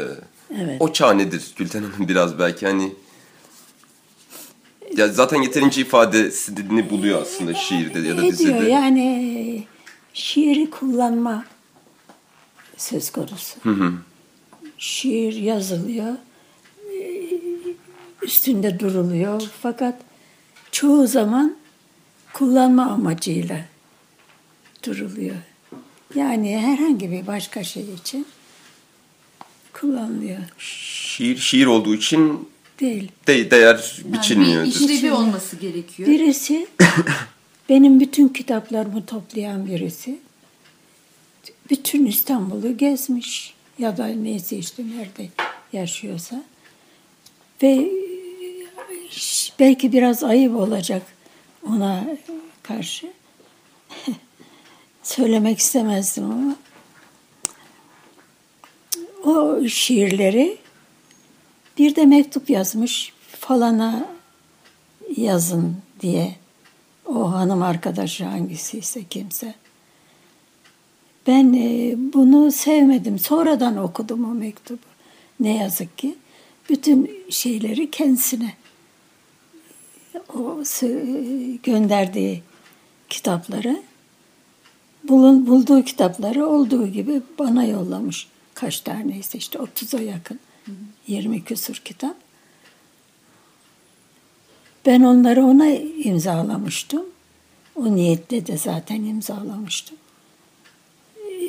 Evet. 0.56 0.78
O 0.82 0.94
çağ 0.94 1.14
nedir 1.14 1.54
Gülten 1.58 1.84
Hanım 1.84 1.96
biraz 2.08 2.40
belki 2.40 2.68
hani... 2.68 2.94
Ya 4.96 5.08
zaten 5.08 5.42
yeterince 5.42 5.82
ifadesini 5.82 6.90
buluyor 6.90 7.22
aslında 7.22 7.54
şiirde 7.54 8.00
ya 8.00 8.18
da 8.18 8.22
Ediyor 8.22 8.32
dizide. 8.32 8.70
yani 8.70 9.64
şiiri 10.14 10.70
kullanma 10.70 11.46
söz 12.78 13.10
konusu. 13.12 13.60
Şiir 14.78 15.34
yazılıyor, 15.34 16.14
e, 16.94 17.24
üstünde 18.22 18.80
duruluyor 18.80 19.42
fakat 19.62 19.96
çoğu 20.72 21.08
zaman 21.08 21.56
kullanma 22.34 22.86
amacıyla 22.86 23.66
duruluyor. 24.86 25.36
Yani 26.16 26.58
herhangi 26.58 27.12
bir 27.12 27.28
başka 27.28 27.64
şey 27.64 27.84
için 27.94 28.26
kullanılıyor. 29.74 30.40
Şiir 30.58 31.38
şiir 31.38 31.66
olduğu 31.66 31.96
için 31.96 32.50
Değil. 32.80 33.12
de, 33.28 33.52
değer 33.52 34.02
Yani 34.04 34.14
biçilmiyor. 34.14 34.64
bir 34.64 34.70
işlevi 34.70 35.12
olması 35.12 35.56
gerekiyor. 35.56 36.10
Birisi 36.10 36.68
benim 37.70 38.00
bütün 38.00 38.28
kitaplarımı 38.28 39.06
toplayan 39.06 39.68
birisi. 39.68 40.20
Bütün 41.70 42.06
İstanbul'u 42.06 42.78
gezmiş 42.78 43.54
ya 43.80 43.98
da 43.98 44.06
neyse 44.06 44.58
işte 44.58 44.84
nerede 44.84 45.30
yaşıyorsa. 45.74 46.44
Ve 47.64 47.68
e, 47.68 47.90
belki 49.60 49.92
biraz 49.92 50.24
ayıp 50.24 50.56
olacak 50.56 51.02
ona 51.68 52.08
karşı. 52.64 53.08
Söylemek 55.04 55.60
istemezdim 55.60 56.24
ama 56.24 56.56
o 59.24 59.66
şiirleri 59.68 60.58
bir 61.78 61.96
de 61.96 62.06
mektup 62.06 62.50
yazmış 62.50 63.14
falana 63.40 64.10
yazın 65.18 65.78
diye. 66.02 66.36
O 67.06 67.32
hanım 67.32 67.62
arkadaşı 67.64 68.26
hangisiyse 68.26 69.04
kimse. 69.04 69.56
Ben 71.28 71.54
e, 71.54 71.96
bunu 72.14 72.52
sevmedim. 72.52 73.20
Sonradan 73.20 73.78
okudum 73.78 74.32
o 74.32 74.34
mektubu. 74.34 74.80
Ne 75.40 75.58
yazık 75.58 75.98
ki. 75.98 76.16
Bütün 76.70 77.26
şeyleri 77.30 77.92
kendisine 77.92 78.54
o 80.34 80.40
sö- 80.62 81.62
gönderdiği 81.64 82.44
kitapları 83.10 83.82
bulun, 85.04 85.48
bulduğu 85.48 85.84
kitapları 85.84 86.48
olduğu 86.48 86.88
gibi 86.88 87.22
bana 87.40 87.64
yollamış. 87.64 88.28
Kaç 88.54 88.80
taneyse 88.80 89.38
işte 89.38 89.60
30'a 89.60 90.02
yakın. 90.02 90.40
20 91.08 91.44
küsur 91.44 91.82
kitap. 91.86 92.16
Ben 94.86 95.02
onları 95.02 95.46
ona 95.46 95.70
imzalamıştım. 96.04 97.06
O 97.76 97.96
niyetle 97.96 98.48
de 98.48 98.58
zaten 98.58 99.04
imzalamıştım. 99.04 99.98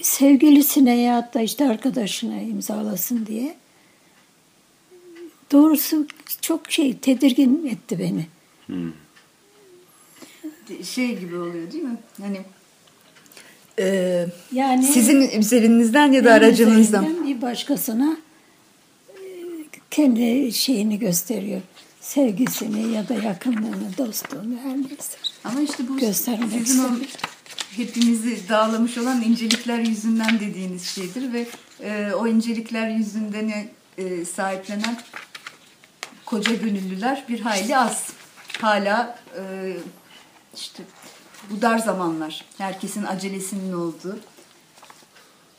Sevgilisine 0.02 0.96
ya 0.96 1.30
da 1.34 1.40
işte 1.40 1.68
arkadaşına 1.68 2.40
imzalasın 2.40 3.26
diye. 3.26 3.56
Doğrusu 5.52 6.06
çok 6.40 6.70
şey 6.72 6.96
tedirgin 6.98 7.66
etti 7.66 7.98
beni. 7.98 8.26
Şey 10.84 11.18
gibi 11.18 11.36
oluyor 11.36 11.72
değil 11.72 11.84
mi? 11.84 11.96
Hani 12.20 12.40
e, 13.78 14.26
Yani 14.52 14.84
sizin 14.84 15.30
üzerinizden 15.40 16.12
ya 16.12 16.24
da 16.24 16.32
aracınızdan. 16.32 17.26
bir 17.26 17.42
başkasına 17.42 18.16
e, 19.08 19.22
kendi 19.90 20.52
şeyini 20.52 20.98
gösteriyor. 20.98 21.60
Sevgisini 22.00 22.94
ya 22.94 23.08
da 23.08 23.14
yakınlığını, 23.14 23.96
dostluğunu 23.98 24.56
her 24.62 24.76
neyse. 24.76 25.18
Ama 25.44 25.60
işte 25.60 25.88
bu 25.88 25.98
Göstermek 25.98 26.68
sizin 26.68 26.84
o. 26.84 26.88
hepimizi 27.76 28.48
dağlamış 28.48 28.98
olan 28.98 29.22
incelikler 29.22 29.78
yüzünden 29.78 30.40
dediğiniz 30.40 30.86
şeydir 30.86 31.32
ve 31.32 31.46
e, 31.82 32.12
o 32.12 32.26
incelikler 32.26 32.90
yüzünden 32.90 33.68
e, 33.98 34.24
sahiplenen 34.24 34.98
koca 36.26 36.54
gönüllüler 36.54 37.24
bir 37.28 37.40
hayli 37.40 37.76
az. 37.76 38.10
Hala 38.60 39.18
e, 39.38 39.42
işte 40.54 40.82
bu 41.50 41.62
dar 41.62 41.78
zamanlar. 41.78 42.44
Herkesin 42.58 43.04
acelesinin 43.04 43.72
olduğu. 43.72 44.18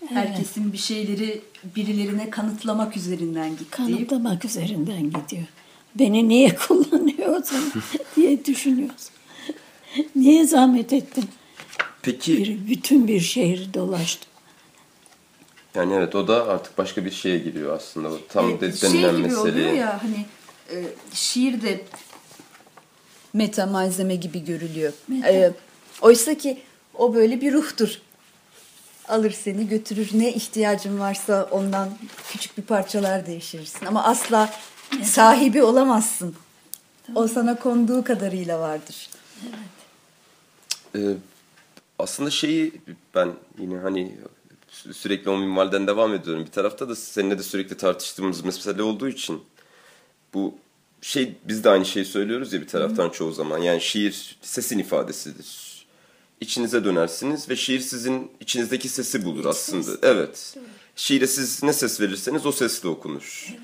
Herkesin 0.10 0.74
bir 0.74 0.78
şeyleri 0.78 1.41
birilerine 1.76 2.30
kanıtlamak 2.30 2.98
üzerinden 2.98 3.50
gittiği. 3.50 3.69
Kanıtlamak 3.69 4.45
üzerinden 4.45 5.04
gidiyor. 5.04 5.48
Beni 5.95 6.30
niye 6.30 6.56
kullanıyor 6.67 7.39
o 7.39 7.43
zaman 7.43 7.72
diye 8.15 8.45
düşünüyorsun. 8.45 9.12
niye 10.15 10.48
zahmet 10.48 10.93
ettin? 10.93 11.26
Peki 12.01 12.38
Bir, 12.38 12.67
bütün 12.67 13.07
bir 13.07 13.19
şehri 13.19 13.73
dolaştım. 13.73 14.29
yani 15.75 15.93
evet 15.93 16.15
o 16.15 16.27
da 16.27 16.47
artık 16.47 16.77
başka 16.77 17.05
bir 17.05 17.12
şeye 17.12 17.38
giriyor 17.38 17.75
aslında. 17.75 18.09
Tam 18.29 18.49
Evet, 18.49 18.62
de, 18.62 18.71
şey 18.71 18.89
denilen 18.93 19.17
gibi 19.17 19.35
oluyor 19.38 19.55
mesele. 19.55 19.75
ya 19.75 20.03
hani 20.03 20.25
e, 20.71 20.83
şiir 21.13 21.62
de 21.62 21.81
meta 23.33 23.65
malzeme 23.65 24.15
gibi 24.15 24.45
görülüyor. 24.45 24.93
Meta. 25.07 25.27
E, 25.29 25.53
Oysa 26.01 26.35
ki 26.38 26.62
o 26.93 27.13
böyle 27.15 27.41
bir 27.41 27.53
ruhtur. 27.53 28.01
Alır 29.07 29.31
seni 29.31 29.67
götürür 29.67 30.09
ne 30.13 30.33
ihtiyacın 30.33 30.99
varsa 30.99 31.47
ondan 31.51 31.89
küçük 32.31 32.57
bir 32.57 32.63
parçalar 32.63 33.25
değiştirirsin. 33.25 33.85
Ama 33.85 34.03
asla 34.03 34.53
sahibi 35.03 35.63
olamazsın. 35.63 36.35
O 37.15 37.27
sana 37.27 37.59
konduğu 37.59 38.03
kadarıyla 38.03 38.59
vardır. 38.59 39.09
Ee, 40.95 40.99
aslında 41.99 42.29
şeyi 42.29 42.71
ben 43.15 43.33
yine 43.59 43.77
hani 43.77 44.15
sü- 44.71 44.93
sürekli 44.93 45.29
o 45.29 45.38
minvalden 45.38 45.88
devam 45.88 46.13
ediyorum. 46.13 46.45
Bir 46.45 46.51
tarafta 46.51 46.89
da 46.89 46.95
seninle 46.95 47.38
de 47.39 47.43
sürekli 47.43 47.77
tartıştığımız 47.77 48.45
mesele 48.45 48.81
olduğu 48.83 49.09
için 49.09 49.41
bu 50.33 50.55
şey 51.01 51.33
biz 51.43 51.63
de 51.63 51.69
aynı 51.69 51.85
şeyi 51.85 52.05
söylüyoruz 52.05 52.53
ya 52.53 52.62
bir 52.62 52.67
taraftan 52.67 53.09
çoğu 53.09 53.31
zaman. 53.31 53.57
Yani 53.57 53.81
şiir 53.81 54.38
sesin 54.41 54.79
ifadesidir. 54.79 55.69
İçinize 56.41 56.83
dönersiniz 56.83 57.49
ve 57.49 57.55
şiir 57.55 57.79
sizin 57.79 58.31
içinizdeki 58.39 58.89
sesi 58.89 59.25
bulur 59.25 59.45
aslında. 59.45 59.91
Evet. 60.01 60.55
Şiire 60.95 61.27
siz 61.27 61.63
ne 61.63 61.73
ses 61.73 62.01
verirseniz 62.01 62.45
o 62.45 62.51
sesle 62.51 62.89
okunur. 62.89 63.55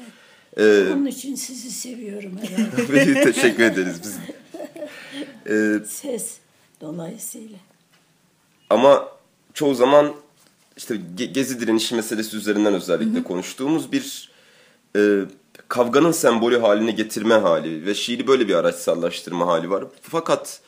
Ee, 0.58 0.88
Onun 0.94 1.06
için 1.06 1.36
sizi 1.36 1.72
seviyorum 1.72 2.38
herhalde. 2.42 3.24
teşekkür 3.34 3.64
ederiz 3.64 3.96
biz. 4.04 4.16
Ee, 5.50 5.80
Ses 5.88 6.38
dolayısıyla. 6.82 7.58
Ama 8.70 9.08
çoğu 9.54 9.76
zaman 9.76 10.14
işte 10.78 10.96
ge- 10.96 11.32
gezi 11.32 11.60
direnişi 11.60 11.96
meselesi 11.96 12.38
üzerinden 12.38 12.74
özellikle 12.74 13.24
konuştuğumuz 13.24 13.92
bir 13.92 14.32
e, 14.96 15.20
kavganın 15.68 16.12
sembolü 16.12 16.60
haline 16.60 16.92
getirme 16.92 17.36
hali 17.36 17.86
ve 17.86 17.96
şiiri 17.96 18.28
böyle 18.28 18.48
bir 18.48 18.56
araçsallaştırma 18.56 19.48
hali 19.48 19.70
var. 19.70 19.84
Fakat 20.02 20.60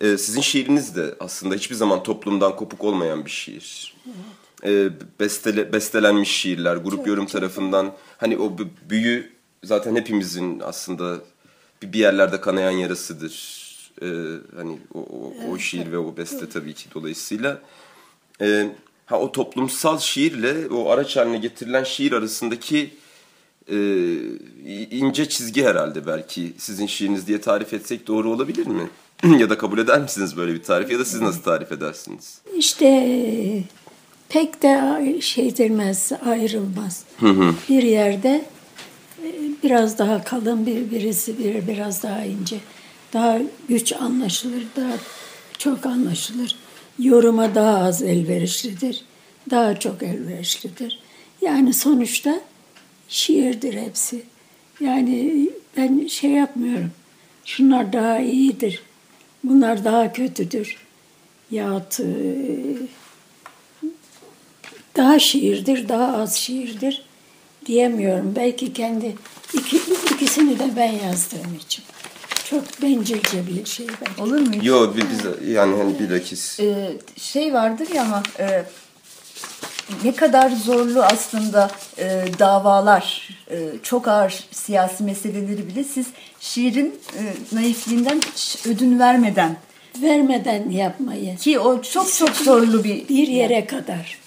e, 0.00 0.18
sizin 0.18 0.40
şiiriniz 0.40 0.96
de 0.96 1.14
aslında 1.20 1.54
hiçbir 1.54 1.74
zaman 1.76 2.02
toplumdan 2.02 2.56
kopuk 2.56 2.84
olmayan 2.84 3.24
bir 3.24 3.30
şiir. 3.30 3.94
E, 4.64 4.90
bestele, 5.20 5.72
bestelenmiş 5.72 6.30
şiirler, 6.30 6.76
grup 6.76 7.06
yorum 7.06 7.26
tarafından 7.26 7.92
hani 8.18 8.38
o 8.38 8.56
büyü 8.90 9.32
zaten 9.64 9.96
hepimizin 9.96 10.60
aslında 10.60 11.18
bir 11.82 11.92
bir 11.92 11.98
yerlerde 11.98 12.40
kanayan 12.40 12.70
yarasıdır. 12.70 13.67
E, 14.02 14.06
hani 14.56 14.78
o, 14.94 14.98
o, 14.98 15.32
o 15.50 15.58
şiir 15.58 15.92
ve 15.92 15.98
o 15.98 16.16
beste 16.16 16.48
tabii 16.48 16.74
ki 16.74 16.88
dolayısıyla. 16.94 17.62
E, 18.40 18.70
ha 19.06 19.20
o 19.20 19.32
toplumsal 19.32 19.98
şiirle 19.98 20.68
o 20.68 20.90
araç 20.90 21.16
haline 21.16 21.38
getirilen 21.38 21.84
şiir 21.84 22.12
arasındaki 22.12 22.90
e, 23.68 23.76
ince 24.90 25.28
çizgi 25.28 25.64
herhalde 25.64 26.06
belki 26.06 26.52
sizin 26.58 26.86
şiiriniz 26.86 27.26
diye 27.26 27.40
tarif 27.40 27.74
etsek 27.74 28.06
doğru 28.06 28.30
olabilir 28.30 28.66
mi? 28.66 28.90
ya 29.40 29.50
da 29.50 29.58
kabul 29.58 29.78
eder 29.78 30.00
misiniz 30.00 30.36
böyle 30.36 30.54
bir 30.54 30.62
tarif 30.62 30.90
ya 30.90 30.98
da 30.98 31.04
siz 31.04 31.20
nasıl 31.20 31.42
tarif 31.42 31.72
edersiniz? 31.72 32.38
İşte 32.56 33.64
pek 34.28 34.62
de 34.62 35.20
şey 35.20 35.48
edilmez, 35.48 36.12
ayrılmaz. 36.26 37.04
Bir 37.68 37.82
yerde 37.82 38.44
e, 39.24 39.28
biraz 39.62 39.98
daha 39.98 40.24
kalın, 40.24 40.66
bir 40.66 40.90
birisi 40.90 41.38
bir 41.38 41.66
biraz 41.66 42.02
daha 42.02 42.24
ince. 42.24 42.56
Daha 43.12 43.38
güç 43.68 43.92
anlaşılır, 43.92 44.62
daha 44.76 44.92
çok 45.58 45.86
anlaşılır. 45.86 46.56
Yoruma 46.98 47.54
daha 47.54 47.78
az 47.78 48.02
elverişlidir, 48.02 49.04
daha 49.50 49.80
çok 49.80 50.02
elverişlidir. 50.02 50.98
Yani 51.40 51.74
sonuçta 51.74 52.40
şiirdir 53.08 53.74
hepsi. 53.74 54.22
Yani 54.80 55.48
ben 55.76 56.06
şey 56.06 56.30
yapmıyorum. 56.30 56.90
Şunlar 57.44 57.92
daha 57.92 58.18
iyidir. 58.18 58.82
Bunlar 59.44 59.84
daha 59.84 60.12
kötüdür. 60.12 60.76
Yahut 61.50 62.00
e, 62.00 62.06
daha 64.96 65.18
şiirdir, 65.18 65.88
daha 65.88 66.16
az 66.16 66.36
şiirdir 66.36 67.02
diyemiyorum. 67.66 68.32
Belki 68.36 68.72
kendi 68.72 69.16
iki, 69.54 69.76
ikisini 70.14 70.58
de 70.58 70.76
ben 70.76 70.92
yazdığım 70.92 71.54
için. 71.66 71.84
Çok 72.50 72.82
bencilce 72.82 73.46
bir 73.46 73.64
şey 73.66 73.86
belki. 74.00 74.22
Olur 74.22 74.40
mu? 74.40 74.54
Yo 74.62 74.94
bi- 74.96 75.02
biz 75.12 75.48
yani 75.54 75.76
hani 75.76 75.98
bilakis 75.98 76.60
Ee, 76.60 76.92
şey 77.16 77.52
vardır 77.54 77.88
ya 77.94 78.02
ama 78.02 78.22
e, 78.38 78.64
ne 80.04 80.14
kadar 80.14 80.50
zorlu 80.50 81.02
aslında 81.02 81.70
e, 81.98 82.24
davalar, 82.38 83.28
e, 83.50 83.56
çok 83.82 84.08
ağır 84.08 84.44
siyasi 84.52 85.04
meseleleri 85.04 85.66
bile 85.68 85.84
siz 85.84 86.06
şiirin 86.40 86.94
e, 87.18 87.22
naifliğinden 87.56 88.20
hiç 88.34 88.66
ödün 88.66 88.98
vermeden 88.98 89.56
Vermeden 90.02 90.70
yapmayı. 90.70 91.36
ki 91.36 91.58
o 91.58 91.82
çok 91.82 92.12
çok 92.12 92.30
zorlu 92.36 92.84
bir 92.84 93.08
Bir 93.08 93.28
yere 93.28 93.66
kadar. 93.66 94.18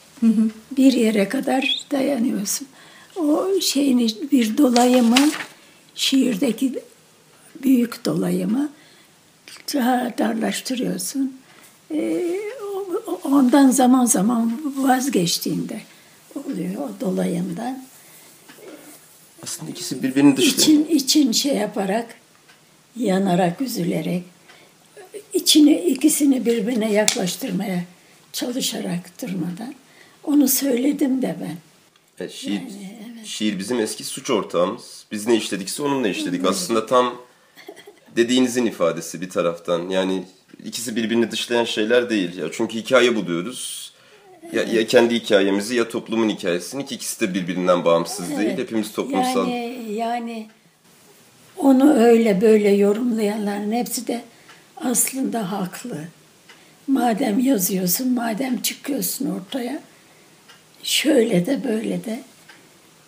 Bir 0.77 0.93
yere 0.93 1.29
kadar 1.29 1.85
dayanıyorsun. 1.91 2.67
O 3.15 3.47
şeyini 3.61 4.07
bir 4.31 4.57
dolayımı 4.57 5.17
şiirdeki 5.95 6.79
büyük 7.63 8.05
dolayımı 8.05 8.69
darlaştırıyorsun. 10.17 11.41
Ee, 11.93 12.39
ondan 13.23 13.69
zaman 13.69 14.05
zaman 14.05 14.61
vazgeçtiğinde 14.77 15.81
oluyor 16.35 16.75
o 16.75 17.01
dolayımdan. 17.01 17.85
aslında 19.43 19.71
ikisi 19.71 20.03
birbirini 20.03 20.37
dışlıyor. 20.37 20.57
İçin, 20.57 20.85
için 20.85 21.31
şey 21.31 21.55
yaparak, 21.55 22.15
yanarak, 22.95 23.61
üzülerek, 23.61 24.23
içini 25.33 25.79
ikisini 25.79 26.45
birbirine 26.45 26.91
yaklaştırmaya 26.93 27.83
çalışarak 28.33 29.21
durmadan. 29.21 29.75
Onu 30.23 30.47
söyledim 30.47 31.21
de 31.21 31.35
ben. 31.41 31.57
Evet, 32.19 32.31
şiir, 32.31 32.61
şiir 33.25 33.59
bizim 33.59 33.79
eski 33.79 34.03
suç 34.03 34.29
ortağımız. 34.29 35.05
Biz 35.11 35.27
ne 35.27 35.35
işledikse 35.35 35.83
onunla 35.83 36.07
işledik. 36.07 36.45
Aslında 36.45 36.85
tam 36.85 37.15
dediğinizin 38.15 38.65
ifadesi 38.65 39.21
bir 39.21 39.29
taraftan. 39.29 39.89
Yani 39.89 40.23
ikisi 40.65 40.95
birbirini 40.95 41.31
dışlayan 41.31 41.63
şeyler 41.63 42.09
değil. 42.09 42.37
Ya 42.37 42.47
çünkü 42.51 42.77
hikaye 42.77 43.15
buluyoruz. 43.15 43.91
Ya, 44.53 44.63
ya 44.63 44.87
kendi 44.87 45.15
hikayemizi 45.15 45.75
ya 45.75 45.89
toplumun 45.89 46.29
hikayesini 46.29 46.85
ki 46.85 46.95
ikisi 46.95 47.19
de 47.19 47.33
birbirinden 47.33 47.85
bağımsız 47.85 48.29
değil. 48.29 48.41
Evet. 48.41 48.59
Hepimiz 48.59 48.91
toplumsal. 48.91 49.47
Yani, 49.47 49.93
yani 49.93 50.47
onu 51.57 51.93
öyle 51.93 52.41
böyle 52.41 52.69
yorumlayanların 52.69 53.71
hepsi 53.71 54.07
de 54.07 54.21
aslında 54.77 55.51
haklı. 55.51 55.97
Madem 56.87 57.39
yazıyorsun, 57.39 58.13
madem 58.13 58.61
çıkıyorsun 58.61 59.25
ortaya, 59.25 59.79
şöyle 60.83 61.45
de 61.45 61.63
böyle 61.63 62.05
de 62.05 62.19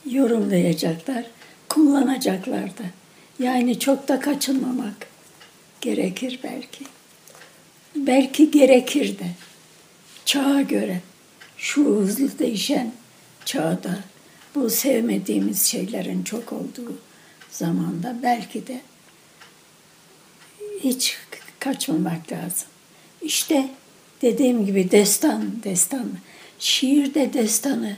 yorumlayacaklar, 0.09 1.25
kullanacaklar 1.69 2.63
da. 2.63 2.83
Yani 3.39 3.79
çok 3.79 4.07
da 4.07 4.19
kaçınmamak 4.19 5.07
gerekir 5.81 6.39
belki. 6.43 6.85
Belki 7.95 8.51
gerekir 8.51 9.19
de. 9.19 9.25
Çağa 10.25 10.61
göre, 10.61 11.01
şu 11.57 11.85
hızlı 11.85 12.39
değişen 12.39 12.91
çağda, 13.45 13.99
bu 14.55 14.69
sevmediğimiz 14.69 15.65
şeylerin 15.65 16.23
çok 16.23 16.53
olduğu 16.53 16.97
zamanda 17.51 18.15
belki 18.23 18.67
de 18.67 18.81
hiç 20.83 21.17
kaçmamak 21.59 22.31
lazım. 22.31 22.67
İşte 23.21 23.69
dediğim 24.21 24.65
gibi 24.65 24.91
destan, 24.91 25.63
destan. 25.63 26.09
Şiirde 26.59 27.33
destanı 27.33 27.97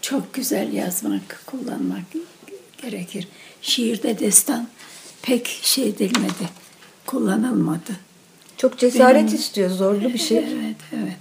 çok 0.00 0.34
güzel 0.34 0.72
yazmak, 0.72 1.42
kullanmak 1.46 2.02
gerekir. 2.82 3.28
Şiirde 3.68 4.18
destan 4.18 4.68
pek 5.22 5.46
şey 5.62 5.88
edilmedi, 5.88 6.48
kullanılmadı. 7.06 7.92
çok 8.56 8.78
cesaret 8.78 9.16
Benim- 9.26 9.34
istiyor, 9.34 9.70
zorlu 9.70 10.12
bir 10.12 10.18
şey. 10.18 10.38
Evet, 10.38 10.76
evet. 10.92 11.16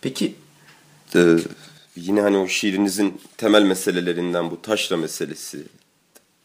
Peki 0.00 0.34
e, 1.14 1.36
yine 1.96 2.20
hani 2.20 2.36
o 2.36 2.48
şiirinizin 2.48 3.20
temel 3.36 3.62
meselelerinden 3.62 4.50
bu 4.50 4.62
taşra 4.62 4.96
meselesi. 4.96 5.58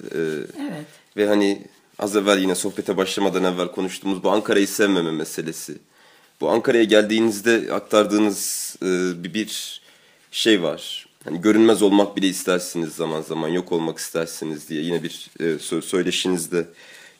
e, 0.04 0.18
Evet. 0.60 0.86
Ve 1.18 1.28
hani 1.28 1.62
az 2.00 2.16
evvel 2.16 2.38
yine 2.40 2.56
sohbete 2.56 2.98
başlamadan 2.98 3.44
evvel 3.44 3.68
konuştuğumuz 3.72 4.24
bu 4.24 4.32
Ankara'yı 4.32 4.68
sevmeme 4.68 5.12
meselesi. 5.12 5.78
Bu 6.42 6.50
Ankara'ya 6.50 6.84
geldiğinizde 6.84 7.74
aktardığınız 7.74 8.76
e, 8.82 8.86
bir, 9.24 9.34
bir 9.34 9.82
şey 10.32 10.64
var. 10.64 11.05
Hani 11.26 11.42
görünmez 11.42 11.82
olmak 11.82 12.18
bile 12.18 12.28
istersiniz 12.28 12.94
zaman 12.94 13.22
zaman, 13.22 13.48
yok 13.48 13.72
olmak 13.72 13.98
istersiniz 13.98 14.70
diye 14.70 14.82
yine 14.82 15.04
bir 15.04 15.30
e, 15.40 15.44
sö- 15.44 15.82
söyleşinizde 15.82 16.66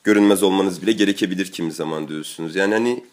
görünmez 0.04 0.44
olmanız 0.44 0.82
bile 0.82 0.92
gerekebilir 0.92 1.52
kimi 1.52 1.72
zaman 1.72 2.08
diyorsunuz. 2.08 2.56
Yani 2.56 2.74
hani 2.74 3.04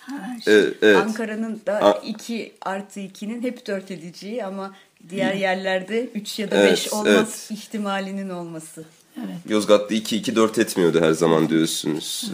Ha, 0.00 0.16
e, 0.46 0.52
evet. 0.82 0.96
Ankara'nın 0.96 1.60
da 1.66 1.72
A- 1.82 1.98
2 2.06 2.52
artı 2.60 3.00
2'nin 3.00 3.42
hep 3.42 3.66
4 3.66 3.90
edeceği 3.90 4.44
ama 4.44 4.74
diğer 5.10 5.34
yerlerde 5.34 6.04
3 6.14 6.38
ya 6.38 6.50
da 6.50 6.56
Evet, 6.56 6.72
5 6.72 6.92
olmaz 6.92 7.46
evet. 7.50 7.60
ihtimalinin 7.60 8.30
olması. 8.30 8.84
Yozgat'ta 9.48 9.94
2-2-4 9.94 10.60
etmiyordu 10.60 11.00
her 11.00 11.12
zaman 11.12 11.48
diyorsunuz. 11.48 12.32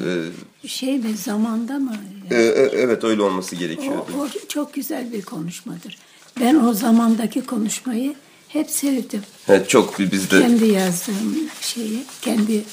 E, 0.64 0.68
şey 0.68 0.98
mi 0.98 1.16
zamanda 1.16 1.78
mı? 1.78 1.96
e, 2.30 2.34
e, 2.34 2.42
evet 2.72 3.04
öyle 3.04 3.22
olması 3.22 3.56
O, 3.56 3.58
gerekiyordu. 3.58 4.06
o 4.18 4.48
çok 4.48 4.74
güzel 4.74 5.12
bir 5.12 5.22
konuşmadır. 5.22 5.98
Ben 6.40 6.54
o 6.54 6.72
zamandaki 6.74 7.46
konuşmayı 7.46 8.14
hep 8.48 8.70
sevdim. 8.70 9.22
Evet 9.48 9.68
çok 9.68 9.98
bizde 9.98 10.40
Kendi 10.40 10.66
yazdığım 10.66 11.48
şeyi, 11.60 12.04
kendi 12.22 12.64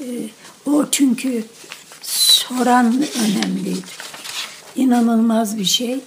e, 0.00 0.06
o 0.66 0.86
çünkü 0.90 1.44
soran 2.02 3.04
önemliydi. 3.24 3.82
İnanılmaz 4.76 5.58
bir 5.58 5.64
şey. 5.64 6.00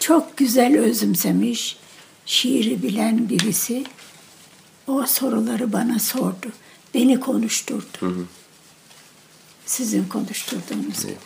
Çok 0.00 0.36
güzel 0.36 0.78
özümsemiş, 0.78 1.76
şiiri 2.26 2.82
bilen 2.82 3.28
birisi 3.28 3.84
o 4.86 5.06
soruları 5.06 5.72
bana 5.72 5.98
sordu. 5.98 6.52
Beni 6.94 7.20
konuşturdu. 7.20 8.26
Sizin 9.66 10.04
konuşturduğunuz 10.04 11.02
gibi. 11.02 11.16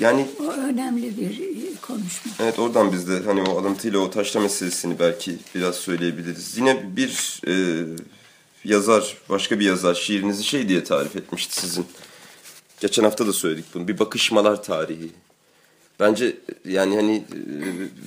Yani 0.00 0.26
O 0.40 0.52
önemli 0.52 1.16
bir 1.16 1.40
e, 1.40 1.74
konuşma. 1.82 2.32
Evet 2.40 2.58
oradan 2.58 2.92
biz 2.92 3.08
de 3.08 3.20
hani 3.24 3.42
o 3.42 3.58
alıntıyla 3.58 3.98
o 3.98 4.10
taşla 4.10 4.40
meselesini 4.40 4.98
belki 4.98 5.38
biraz 5.54 5.74
söyleyebiliriz. 5.74 6.58
Yine 6.58 6.96
bir 6.96 7.40
e, 7.48 7.84
yazar, 8.64 9.16
başka 9.28 9.60
bir 9.60 9.64
yazar 9.64 9.94
şiirinizi 9.94 10.44
şey 10.44 10.68
diye 10.68 10.84
tarif 10.84 11.16
etmişti 11.16 11.60
sizin. 11.60 11.86
Geçen 12.80 13.04
hafta 13.04 13.26
da 13.26 13.32
söyledik 13.32 13.64
bunu. 13.74 13.88
Bir 13.88 13.98
bakışmalar 13.98 14.62
tarihi. 14.62 15.10
Bence 16.00 16.36
yani 16.64 16.96
hani 16.96 17.16
e, 17.16 17.28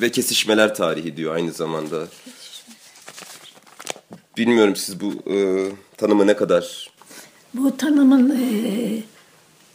ve 0.01 0.11
kesişmeler 0.11 0.75
tarihi 0.75 1.17
diyor 1.17 1.35
aynı 1.35 1.51
zamanda. 1.51 2.07
Bilmiyorum 4.37 4.75
siz 4.75 5.01
bu 5.01 5.31
e, 5.33 5.67
tanımı 5.97 6.27
ne 6.27 6.35
kadar 6.35 6.89
Bu 7.53 7.77
tanımın 7.77 8.29
e, 8.29 9.03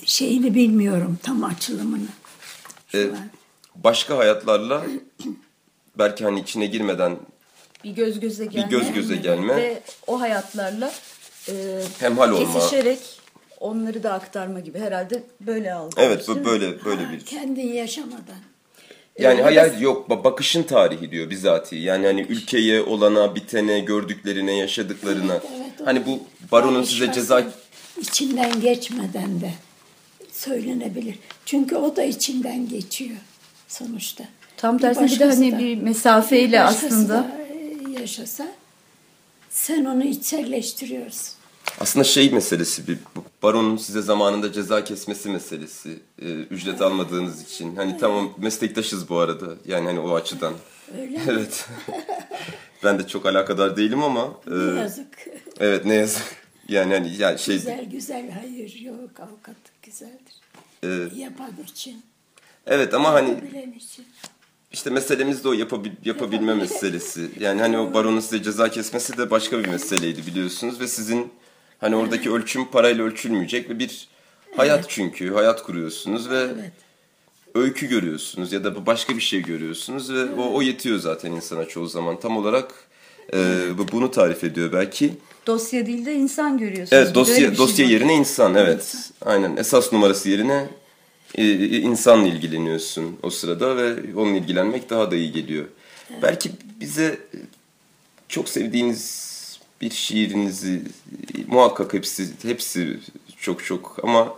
şeyini 0.04 0.54
bilmiyorum, 0.54 1.18
tam 1.22 1.44
açılımını. 1.44 2.06
E, 2.94 3.02
an. 3.04 3.16
başka 3.76 4.18
hayatlarla 4.18 4.84
belki 5.98 6.24
hani 6.24 6.40
içine 6.40 6.66
girmeden 6.66 7.16
Bir 7.84 7.90
göz 7.90 8.20
göze 8.20 8.46
gelme. 8.46 8.66
göz 8.70 8.92
göze 8.92 9.16
gelme. 9.16 9.56
Ve 9.56 9.82
o 10.06 10.20
hayatlarla 10.20 10.92
e, 11.48 11.52
Hemhal 12.00 12.30
olma. 12.30 12.54
kesişerek 12.60 12.98
onları 13.60 14.02
da 14.02 14.12
aktarma 14.12 14.60
gibi 14.60 14.78
herhalde 14.78 15.22
böyle 15.40 15.74
algılıyoruz. 15.74 16.16
evet 16.16 16.28
bu 16.28 16.44
böyle 16.44 16.84
böyle 16.84 17.04
Ha, 17.04 17.12
bir 17.12 17.20
Kendin 17.24 17.72
yaşamadan. 17.72 18.36
Yani 19.18 19.40
Ee, 19.40 19.42
hayal 19.42 19.66
ya 19.66 19.72
da- 19.78 19.82
yok 19.82 20.08
ba- 20.10 20.24
bakışın 20.24 20.62
tarihi 20.62 21.10
diyor 21.10 21.30
bizatihi. 21.30 21.82
Yani 21.82 22.06
hani 22.06 22.20
ülkeye 22.20 22.82
olana, 22.82 23.34
bitene, 23.34 23.80
gördüklerine, 23.80 24.56
yaşadıklarına. 24.56 25.34
Evet, 25.34 25.80
o 25.82 25.86
hani 25.86 26.06
bu 26.06 26.22
baronun 26.52 26.82
size 26.82 27.12
ceza 27.12 27.42
içinden 28.00 28.60
geçmeden 28.60 29.40
de 29.40 29.50
söylenebilir. 30.38 31.18
Çünkü 31.46 31.76
o 31.76 31.96
da 31.96 32.02
içinden 32.04 32.68
geçiyor 32.68 33.16
sonuçta. 33.68 34.24
Tam 34.56 34.78
tersine 34.78 35.06
bir 35.06 35.18
de 35.18 35.24
hani 35.24 35.52
da- 35.52 35.58
bir 35.58 35.76
mesafeyle 35.76 36.60
başkası 36.60 36.86
aslında. 36.86 37.14
da, 37.14 37.36
e, 37.88 38.00
yaşasa 38.00 38.46
sen 39.50 39.84
onu 39.84 40.04
içselleştiriyorsun. 40.04 41.34
aslında 41.80 42.04
şey 42.04 42.30
meselesi 42.30 42.88
bir 42.88 42.98
baronun 43.42 43.76
size 43.76 44.02
zamanında 44.02 44.52
ceza 44.52 44.84
kesmesi 44.84 45.28
meselesi. 45.28 45.98
Ee, 46.22 46.26
ücret 46.32 46.80
almadığınız 46.82 47.42
için. 47.42 47.76
Hani 47.76 47.98
tamam 47.98 48.34
meslektaşız 48.38 49.08
bu 49.08 49.18
arada. 49.18 49.46
Yani 49.66 49.86
hani 49.86 50.00
o 50.00 50.14
açıdan. 50.14 50.54
Öyle? 51.00 51.20
Evet. 51.28 51.66
ben 52.84 52.98
de 52.98 53.06
çok 53.06 53.26
alakadar 53.26 53.76
değilim 53.76 54.02
ama 54.02 54.34
e, 54.46 54.74
Ne 54.74 54.80
yazık. 54.80 55.06
evet 55.60 55.84
ne 55.84 55.94
yazık. 55.94 56.22
Yani 56.68 56.94
hani 56.94 57.16
yani 57.16 57.38
şey 57.38 57.54
Güzel 57.56 57.84
güzel 57.84 58.30
hayır 58.30 58.80
yok 58.80 59.20
avukatlık 59.20 59.73
güzeldir. 59.86 60.34
e, 60.82 61.18
Yapan 61.20 61.50
için. 61.68 62.02
evet 62.66 62.94
ama 62.94 63.12
hani 63.12 63.42
Bilen 63.42 63.72
için. 63.72 64.06
İşte 64.72 64.90
meselemiz 64.90 65.44
de 65.44 65.48
o 65.48 65.52
yapabil, 65.52 65.90
yapabilme 66.04 66.54
meselesi. 66.54 67.30
Yani 67.40 67.60
hani 67.60 67.78
o 67.78 67.94
baronun 67.94 68.20
size 68.20 68.42
ceza 68.42 68.70
kesmesi 68.70 69.18
de 69.18 69.30
başka 69.30 69.58
bir 69.58 69.68
meseleydi 69.68 70.26
biliyorsunuz 70.26 70.80
ve 70.80 70.88
sizin 70.88 71.32
hani 71.78 71.96
oradaki 71.96 72.30
ölçüm 72.32 72.70
parayla 72.70 73.04
ölçülmeyecek 73.04 73.70
ve 73.70 73.78
bir 73.78 74.08
hayat 74.56 74.84
çünkü 74.88 75.32
hayat 75.34 75.62
kuruyorsunuz 75.62 76.30
ve 76.30 76.38
Evet. 76.54 76.72
öykü 77.54 77.86
görüyorsunuz 77.86 78.52
ya 78.52 78.64
da 78.64 78.86
başka 78.86 79.16
bir 79.16 79.20
şey 79.22 79.42
görüyorsunuz 79.42 80.12
ve 80.12 80.24
o, 80.34 80.54
o 80.54 80.62
yetiyor 80.62 80.98
zaten 80.98 81.32
insana 81.32 81.64
çoğu 81.64 81.86
zaman. 81.86 82.20
Tam 82.20 82.36
olarak 82.36 82.74
e, 83.34 83.38
bu- 83.78 83.92
bunu 83.92 84.10
tarif 84.10 84.44
ediyor 84.44 84.72
belki. 84.72 85.12
Dosya 85.46 85.86
değil 85.86 86.06
de 86.06 86.14
insan 86.14 86.58
görüyorsunuz. 86.58 86.92
Evet 87.02 87.14
dosya 87.14 87.34
şey 87.36 87.56
dosya 87.56 87.86
var. 87.86 87.90
yerine 87.90 88.14
insan 88.14 88.54
evet. 88.54 88.96
Aynen 89.20 89.56
esas 89.56 89.92
numarası 89.92 90.30
yerine 90.30 90.66
e, 91.34 91.54
insanla 91.78 92.26
ilgileniyorsun 92.28 93.16
o 93.22 93.30
sırada 93.30 93.76
ve 93.76 93.94
onunla 94.16 94.36
ilgilenmek 94.36 94.90
daha 94.90 95.10
da 95.10 95.16
iyi 95.16 95.32
geliyor. 95.32 95.64
Belki 96.22 96.50
bize 96.80 97.04
e, 97.04 97.38
çok 98.28 98.48
sevdiğiniz 98.48 99.34
bir 99.80 99.90
şiirinizi 99.90 100.82
e, 101.34 101.38
muhakkak 101.46 101.94
hepsi 101.94 102.28
hepsi 102.42 102.98
çok 103.40 103.64
çok 103.64 103.96
ama 104.02 104.34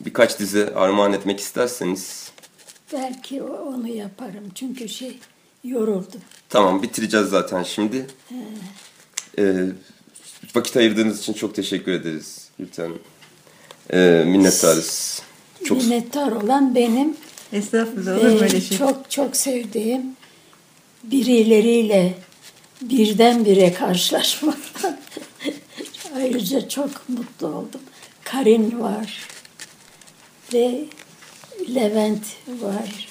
birkaç 0.00 0.38
dize 0.38 0.74
armağan 0.74 1.12
etmek 1.12 1.40
isterseniz 1.40 2.30
Belki 2.92 3.42
onu 3.42 3.88
yaparım. 3.88 4.44
Çünkü 4.54 4.88
şey 4.88 5.18
yoruldum. 5.64 6.20
Tamam 6.54 6.82
bitireceğiz 6.82 7.28
zaten 7.28 7.62
şimdi. 7.62 8.06
Ee, 9.38 9.66
vakit 10.54 10.76
ayırdığınız 10.76 11.20
için 11.20 11.32
çok 11.32 11.54
teşekkür 11.54 11.92
ederiz 11.92 12.48
Gülten. 12.58 12.92
Ee, 13.92 14.24
minnettarız. 14.26 15.22
Çok 15.64 15.78
Minnettar 15.78 16.32
olan 16.32 16.74
benim 16.74 17.16
Estağfurullah 17.52 18.24
ve 18.24 18.30
olur 18.30 18.40
böyle 18.40 18.60
şey. 18.60 18.78
çok 18.78 19.10
çok 19.10 19.36
sevdiğim 19.36 20.02
birileriyle 21.04 22.14
birdenbire 22.82 23.72
karşılaşmak. 23.72 24.58
Ayrıca 26.16 26.68
çok 26.68 27.08
mutlu 27.08 27.46
oldum. 27.46 27.80
Karin 28.24 28.80
var 28.80 29.28
ve 30.52 30.84
Levent 31.74 32.24
var. 32.48 33.08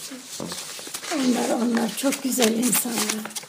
Onlar 1.15 1.49
onlar 1.61 1.97
çok 1.97 2.23
güzel 2.23 2.57
insanlar. 2.57 3.43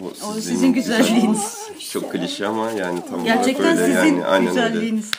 O 0.00 0.34
sizin 0.34 0.72
güzelliğiniz. 0.72 1.56
Çok 1.90 2.12
klişe 2.12 2.46
ama 2.46 2.70
yani 2.70 3.00
tam 3.10 3.24
Gerçekten 3.24 3.64
olarak 3.64 3.78
öyle. 3.78 3.94
sizin 3.94 4.14
yani, 4.14 4.24
aynen 4.24 4.48
güzelliğiniz. 4.48 5.10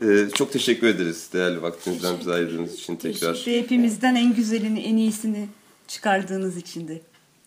Öyle. 0.00 0.22
Ee, 0.22 0.30
çok 0.30 0.52
teşekkür 0.52 0.86
ederiz 0.86 1.28
değerli 1.32 1.62
vaktinizden 1.62 2.20
bize 2.20 2.32
ayırdığınız 2.32 2.74
için 2.74 2.96
tekrar. 2.96 3.44
Ve 3.46 3.58
hepimizden 3.58 4.14
en 4.14 4.34
güzelini, 4.34 4.80
en 4.80 4.96
iyisini 4.96 5.48
çıkardığınız 5.88 6.56
için 6.56 6.88
de. 6.88 7.00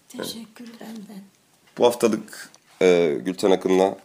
Teşekkür 0.10 0.66
benden. 0.82 1.24
Bu 1.78 1.86
haftalık 1.86 2.50
e, 2.82 3.18
Gülten 3.26 3.52
Akın'la 3.52 3.98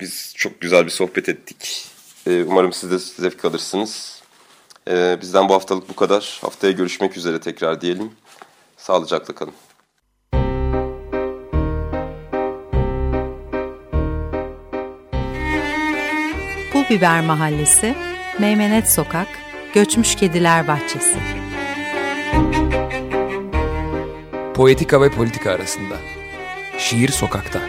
biz 0.00 0.32
çok 0.36 0.60
güzel 0.60 0.84
bir 0.84 0.90
sohbet 0.90 1.28
ettik. 1.28 1.86
E, 2.26 2.42
umarım 2.42 2.72
siz 2.72 2.90
de 2.90 2.98
zevk 2.98 3.44
alırsınız. 3.44 4.22
E, 4.88 5.18
bizden 5.20 5.48
bu 5.48 5.54
haftalık 5.54 5.88
bu 5.88 5.96
kadar. 5.96 6.38
Haftaya 6.40 6.72
görüşmek 6.72 7.16
üzere 7.16 7.40
tekrar 7.40 7.80
diyelim. 7.80 8.10
Sağlıcakla 8.82 9.34
kalın. 9.34 9.54
Pul 16.72 16.84
Biber 16.90 17.20
Mahallesi, 17.20 17.94
Meymenet 18.38 18.92
Sokak, 18.92 19.28
Göçmüş 19.74 20.14
Kediler 20.14 20.68
Bahçesi. 20.68 21.18
Poetika 24.54 25.00
ve 25.00 25.10
politika 25.10 25.50
arasında. 25.50 25.94
Şiir 26.78 27.08
sokakta. 27.08 27.60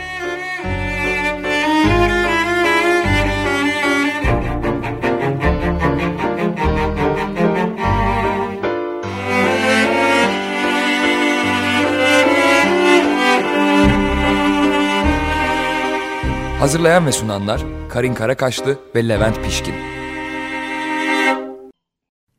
Hazırlayan 16.63 17.05
ve 17.05 17.11
sunanlar 17.11 17.61
Karin 17.89 18.13
Karakaşlı 18.13 18.77
ve 18.95 19.09
Levent 19.09 19.43
Pişkin. 19.43 19.73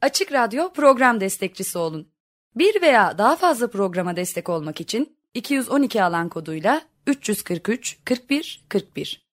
Açık 0.03 0.33
Radyo 0.33 0.73
program 0.73 1.21
destekçisi 1.21 1.79
olun. 1.79 2.09
Bir 2.57 2.83
veya 2.83 3.19
daha 3.19 3.37
fazla 3.37 3.71
programa 3.71 4.17
destek 4.17 4.49
olmak 4.49 4.81
için 4.81 5.17
212 5.35 6.05
alan 6.05 6.29
koduyla 6.29 6.83
343 7.07 7.99
41 8.05 8.65
41 8.69 9.24